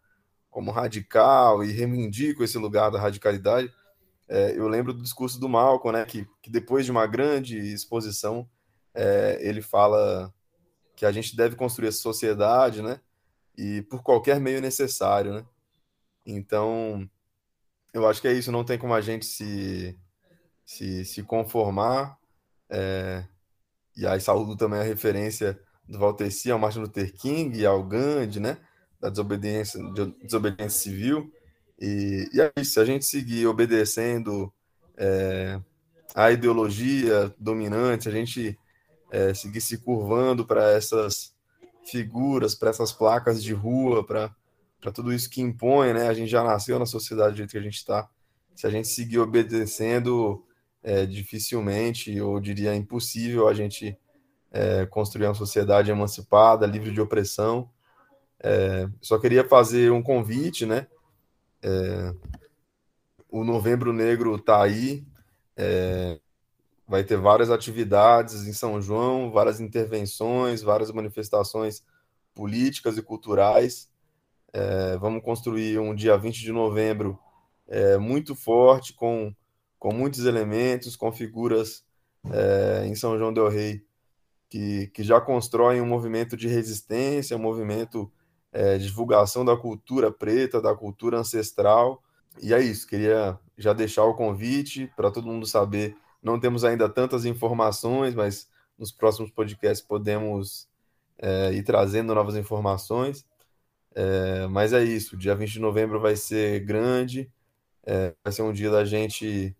como 0.51 0.71
radical 0.71 1.63
e 1.63 1.71
reivindico 1.71 2.43
esse 2.43 2.59
lugar 2.59 2.91
da 2.91 3.01
radicalidade. 3.01 3.73
É, 4.29 4.57
eu 4.57 4.69
lembro 4.69 4.93
do 4.93 5.03
discurso 5.03 5.39
do 5.41 5.49
Malcolm, 5.49 5.99
né? 5.99 6.05
Que, 6.05 6.27
que 6.43 6.51
depois 6.51 6.85
de 6.85 6.91
uma 6.91 7.07
grande 7.07 7.59
exposição, 7.59 8.49
é, 8.95 9.39
ele 9.41 9.63
fala 9.63 10.33
que 10.97 11.07
a 11.07 11.13
gente 11.13 11.37
deve 11.37 11.57
construir 11.57 11.89
essa 11.89 11.99
sociedade, 11.99 12.83
né? 12.83 13.01
E 13.57 13.83
por 13.83 14.03
qualquer 14.03 14.41
meio 14.41 14.61
necessário, 14.61 15.33
né? 15.35 15.47
Então, 16.27 17.09
eu 17.93 18.07
acho 18.07 18.21
que 18.21 18.29
é 18.29 18.33
isso, 18.33 18.53
não 18.53 18.65
tem 18.65 18.79
como 18.79 18.95
a 18.95 19.01
gente 19.01 19.27
se, 19.27 19.99
se, 20.65 21.05
se 21.05 21.23
conformar. 21.23 22.19
É, 22.69 23.25
e 23.97 24.07
aí 24.07 24.21
saúdo 24.21 24.57
também 24.57 24.81
a 24.81 24.85
referência 24.85 25.61
do 25.89 25.99
Valteci 25.99 26.51
ao 26.51 26.59
Martin 26.59 26.81
Luther 26.81 27.13
King 27.13 27.59
e 27.59 27.67
ao 27.67 27.83
Gandhi, 27.83 28.39
né? 28.39 28.59
Da 29.01 29.09
desobediência, 29.09 29.83
de, 29.93 30.07
desobediência 30.23 30.79
civil. 30.79 31.33
E, 31.81 32.29
e 32.33 32.41
é 32.41 32.53
isso, 32.59 32.73
se 32.73 32.81
a 32.81 32.85
gente 32.85 33.05
seguir 33.05 33.47
obedecendo 33.47 34.53
é, 34.97 35.59
a 36.15 36.31
ideologia 36.31 37.35
dominante, 37.39 38.09
a 38.09 38.13
gente 38.13 38.59
é, 39.11 39.33
seguir 39.33 39.61
se 39.61 39.79
curvando 39.79 40.47
para 40.47 40.71
essas 40.73 41.35
figuras, 41.85 42.55
para 42.55 42.71
essas 42.71 42.93
placas 42.93 43.43
de 43.43 43.53
rua, 43.53 44.05
para 44.07 44.31
tudo 44.93 45.13
isso 45.13 45.31
que 45.31 45.41
impõe, 45.41 45.93
né? 45.93 46.09
A 46.09 46.15
gente 46.15 46.31
já 46.31 46.45
nasceu 46.45 46.79
na 46.79 46.87
sociedade 46.87 47.33
do 47.33 47.39
jeito 47.39 47.51
que 47.51 47.59
a 47.59 47.63
gente 47.63 47.77
está. 47.77 48.09
Se 48.55 48.67
a 48.67 48.71
gente 48.71 48.89
seguir 48.89 49.19
obedecendo, 49.19 50.45
é, 50.83 51.07
dificilmente, 51.07 52.21
ou 52.21 52.41
diria 52.41 52.75
impossível, 52.75 53.49
a 53.49 53.55
gente 53.55 53.97
é, 54.51 54.87
construir 54.87 55.27
uma 55.27 55.35
sociedade 55.35 55.91
emancipada, 55.91 56.67
livre 56.67 56.93
de 56.93 57.01
opressão. 57.01 57.71
É, 58.43 58.89
só 59.01 59.19
queria 59.19 59.47
fazer 59.47 59.93
um 59.93 60.03
convite, 60.03 60.65
né? 60.65 60.87
É, 61.63 62.15
o 63.29 63.45
Novembro 63.45 63.93
Negro 63.93 64.35
está 64.35 64.63
aí, 64.63 65.05
é, 65.57 66.19
vai 66.89 67.05
ter 67.05 67.17
várias 67.17 67.51
atividades 67.51 68.47
em 68.47 68.53
São 68.53 68.81
João, 68.81 69.31
várias 69.31 69.61
intervenções, 69.61 70.63
várias 70.63 70.91
manifestações 70.91 71.85
políticas 72.35 72.97
e 72.97 73.03
culturais. 73.03 73.89
É, 74.53 74.97
vamos 74.99 75.23
construir 75.23 75.79
um 75.79 75.95
dia 75.95 76.17
20 76.17 76.41
de 76.41 76.51
novembro 76.51 77.19
é, 77.69 77.99
muito 77.99 78.35
forte, 78.35 78.93
com, 78.95 79.35
com 79.79 79.93
muitos 79.93 80.25
elementos, 80.25 80.97
com 80.97 81.13
figuras 81.13 81.85
é, 82.33 82.87
em 82.87 82.95
São 82.95 83.17
João 83.17 83.33
Del 83.33 83.49
Rei 83.49 83.85
que, 84.51 84.89
que 84.89 85.05
já 85.05 85.21
constroem 85.21 85.81
um 85.81 85.87
movimento 85.87 86.37
de 86.37 86.49
resistência, 86.49 87.37
um 87.37 87.41
movimento 87.41 88.13
é, 88.53 88.79
divulgação 88.79 89.45
da 89.45 89.57
cultura 89.57 90.11
preta, 90.11 90.61
da 90.61 90.75
cultura 90.75 91.19
ancestral. 91.19 92.03
E 92.43 92.55
é 92.55 92.61
isso, 92.61 92.87
queria 92.87 93.39
já 93.57 93.73
deixar 93.73 94.05
o 94.05 94.15
convite 94.15 94.91
para 94.97 95.11
todo 95.11 95.27
mundo 95.27 95.47
saber. 95.47 95.97
Não 96.23 96.39
temos 96.39 96.65
ainda 96.65 96.89
tantas 96.89 97.25
informações, 97.25 98.15
mas 98.15 98.49
nos 98.79 98.93
próximos 98.93 99.31
podcasts 99.31 99.87
podemos 99.87 100.69
é, 101.19 101.53
ir 101.53 101.63
trazendo 101.63 102.15
novas 102.15 102.37
informações. 102.37 103.25
É, 103.95 104.47
mas 104.47 104.73
é 104.73 104.83
isso, 104.83 105.17
dia 105.17 105.35
20 105.35 105.53
de 105.53 105.61
novembro 105.61 106.01
vai 106.01 106.15
ser 106.17 106.61
grande, 106.61 107.31
é, 107.85 108.15
vai 108.23 108.33
ser 108.33 108.43
um 108.43 108.53
dia 108.53 108.71
da 108.71 108.85
gente 108.85 109.57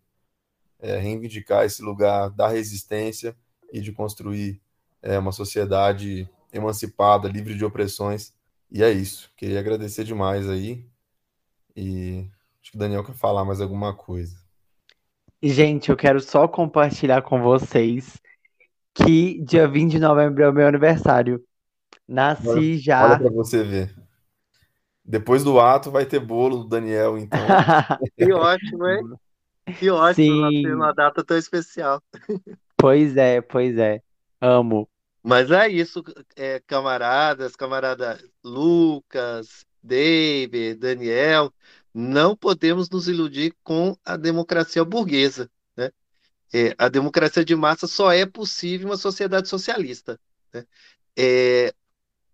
é, 0.79 0.99
reivindicar 0.99 1.65
esse 1.65 1.83
lugar 1.83 2.31
da 2.31 2.49
resistência 2.49 3.37
e 3.73 3.81
de 3.81 3.93
construir 3.93 4.61
é, 5.03 5.19
uma 5.19 5.33
sociedade 5.33 6.29
emancipada, 6.53 7.29
livre 7.29 7.55
de 7.55 7.65
opressões. 7.65 8.33
E 8.71 8.83
é 8.83 8.91
isso. 8.91 9.31
Queria 9.37 9.59
agradecer 9.59 10.05
demais 10.05 10.49
aí. 10.49 10.87
E 11.77 12.27
acho 12.63 12.73
que 12.73 12.77
o 12.77 12.79
Daniel 12.79 13.05
quer 13.05 13.15
falar 13.15 13.45
mais 13.45 13.61
alguma 13.61 13.95
coisa. 13.95 14.37
Gente, 15.43 15.91
eu 15.91 15.97
quero 15.97 16.21
só 16.21 16.47
compartilhar 16.47 17.23
com 17.23 17.43
vocês 17.43 18.21
que 18.95 19.43
dia 19.43 19.67
20 19.67 19.93
de 19.93 19.99
novembro 19.99 20.43
é 20.43 20.49
o 20.49 20.53
meu 20.53 20.67
aniversário. 20.67 21.43
Nasci 22.07 22.49
olha, 22.49 22.79
já. 22.79 23.05
Olha 23.05 23.19
pra 23.19 23.31
você 23.31 23.63
ver. 23.63 23.95
Depois 25.05 25.43
do 25.43 25.59
ato 25.59 25.91
vai 25.91 26.05
ter 26.05 26.21
bolo 26.21 26.59
do 26.59 26.69
Daniel, 26.69 27.17
então. 27.19 27.39
que 28.17 28.33
ótimo, 28.33 28.87
hein? 28.87 29.03
Que 29.79 29.91
ótimo 29.91 30.51
ter 30.51 30.75
uma 30.75 30.93
data 30.93 31.25
tão 31.25 31.37
especial. 31.37 32.03
Pois 32.77 33.17
é, 33.17 33.41
pois 33.41 33.77
é. 33.79 34.01
Amo. 34.41 34.89
Mas 35.23 35.51
é 35.51 35.69
isso, 35.69 36.03
é, 36.35 36.61
camaradas, 36.61 37.55
camarada 37.55 38.19
Lucas, 38.43 39.67
David, 39.83 40.77
Daniel, 40.79 41.53
não 41.93 42.37
podemos 42.37 42.89
nos 42.89 43.09
iludir 43.09 43.55
com 43.63 43.97
a 44.05 44.17
democracia 44.17 44.85
burguesa. 44.85 45.51
Né? 45.77 45.91
É, 46.53 46.75
a 46.79 46.89
democracia 46.89 47.45
de 47.45 47.55
massa 47.55 47.87
só 47.87 48.13
é 48.13 48.25
possível 48.25 48.89
em 48.89 48.91
uma 48.91 48.97
sociedade 48.97 49.49
socialista. 49.49 50.19
Né? 50.53 50.67
É, 51.19 51.75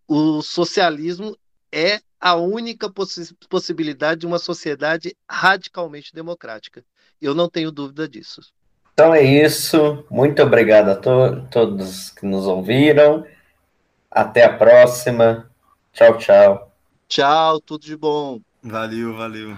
o 0.07 0.43
socialismo 0.43 1.37
é 1.73 2.01
a 2.21 2.35
única 2.37 2.91
possi 2.91 3.35
possibilidade 3.49 4.21
de 4.21 4.27
uma 4.27 4.39
sociedade 4.39 5.17
radicalmente 5.29 6.15
democrática. 6.15 6.85
Eu 7.21 7.35
não 7.35 7.49
tenho 7.49 7.73
dúvida 7.73 8.09
disso. 8.09 8.41
Então 8.99 9.13
é 9.13 9.23
isso. 9.23 10.07
Muito 10.11 10.43
obrigado 10.43 10.89
a 10.89 10.97
to 10.97 11.43
todos 11.51 12.09
que 12.13 12.25
nos 12.25 12.47
ouviram. 12.47 13.27
Até 14.11 14.43
a 14.43 14.57
próxima. 14.57 15.51
Tchau, 15.93 16.17
tchau. 16.17 16.73
Tchau, 17.07 17.61
tudo 17.61 17.85
de 17.85 17.95
bom. 17.95 18.41
Valeu, 18.63 19.15
valeu. 19.15 19.55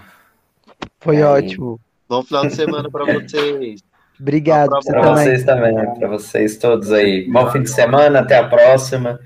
Foi 0.99 1.15
é 1.19 1.25
ótimo. 1.25 1.79
Bom 2.09 2.21
final 2.21 2.47
de 2.47 2.53
semana 2.53 2.91
para 2.91 3.05
vocês. 3.05 3.81
Obrigado. 4.19 4.77
Para 4.85 5.13
vocês 5.13 5.45
também, 5.45 5.73
para 5.97 6.09
vocês 6.09 6.57
todos 6.57 6.91
aí. 6.91 7.31
Bom 7.31 7.49
fim 7.49 7.63
de 7.63 7.69
semana, 7.69 8.19
até 8.19 8.39
a 8.39 8.49
próxima. 8.49 9.21